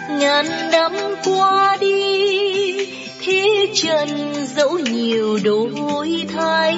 [0.09, 0.91] Ngàn năm
[1.25, 2.09] qua đi
[3.30, 6.77] thế trần dẫu nhiều đổi thay.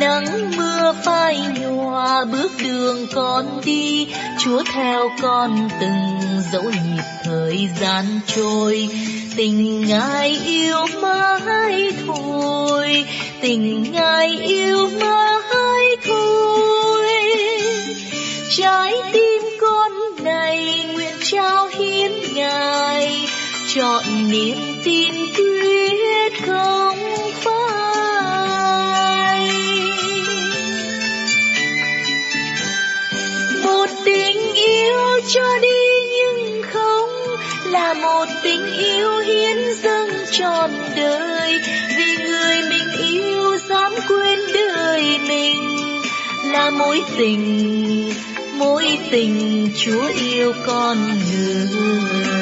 [0.00, 7.68] Nắng mưa phai nhòa bước đường con đi, chúa theo con từng dẫu nhịp thời
[7.80, 8.88] gian trôi.
[9.36, 13.04] Tình ngài yêu mãi thôi,
[13.40, 17.06] tình ngài yêu mãi thôi.
[18.56, 19.92] Trái tim con
[20.24, 23.26] này nguyện trao hiến ngài
[23.74, 26.98] chọn niềm tin quyết không
[27.34, 27.52] phai.
[33.64, 35.68] Một tình yêu cho đi
[36.10, 37.10] nhưng không
[37.64, 41.58] là một tình yêu hiến dâng trọn đời.
[41.96, 45.62] Vì người mình yêu dám quên đời mình
[46.44, 48.12] là mối tình
[48.58, 52.32] mối tình chúa yêu con người.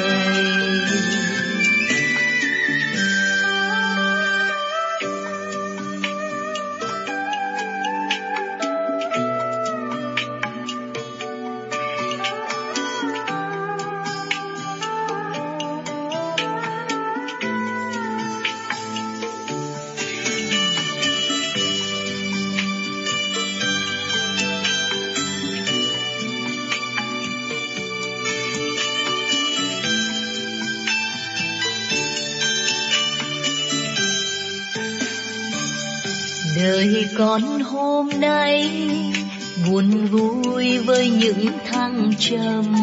[41.21, 42.75] Những thăng trầm.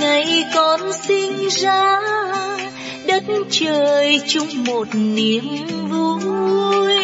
[0.00, 2.00] Ngày con sinh ra,
[3.06, 5.44] đất trời chung một niềm
[5.88, 6.94] vui.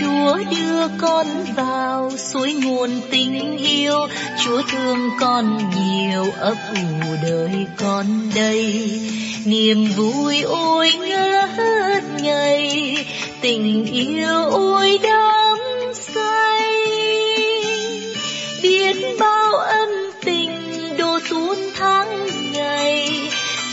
[0.00, 1.26] Chúa đưa con
[1.56, 3.98] vào suối nguồn tình yêu.
[4.44, 9.00] Chúa thương con nhiều ấp ủ đời con đây.
[9.44, 12.96] Niềm vui ôi ngất ngây,
[13.40, 15.43] tình yêu ôi đau.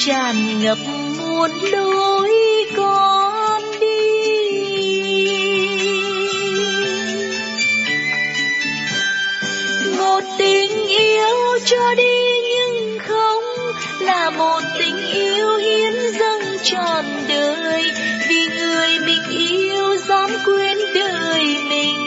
[0.05, 0.77] Tràn ngập
[1.17, 2.29] muôn lối
[2.77, 3.87] con đi.
[9.97, 13.43] Một tình yêu cho đi nhưng không
[13.99, 17.83] là một tình yêu hiến dâng trọn đời.
[18.29, 21.97] Vì người mình yêu dám quên đời mình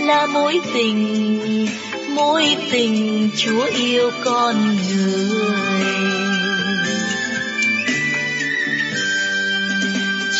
[0.00, 1.66] là mối tình
[2.08, 6.15] mối tình chúa yêu con người.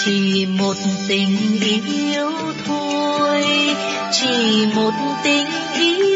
[0.06, 0.74] Chỉ một
[1.08, 2.30] tình yêu
[2.66, 3.44] thôi
[4.12, 4.92] chỉ một
[5.24, 6.15] tình yêu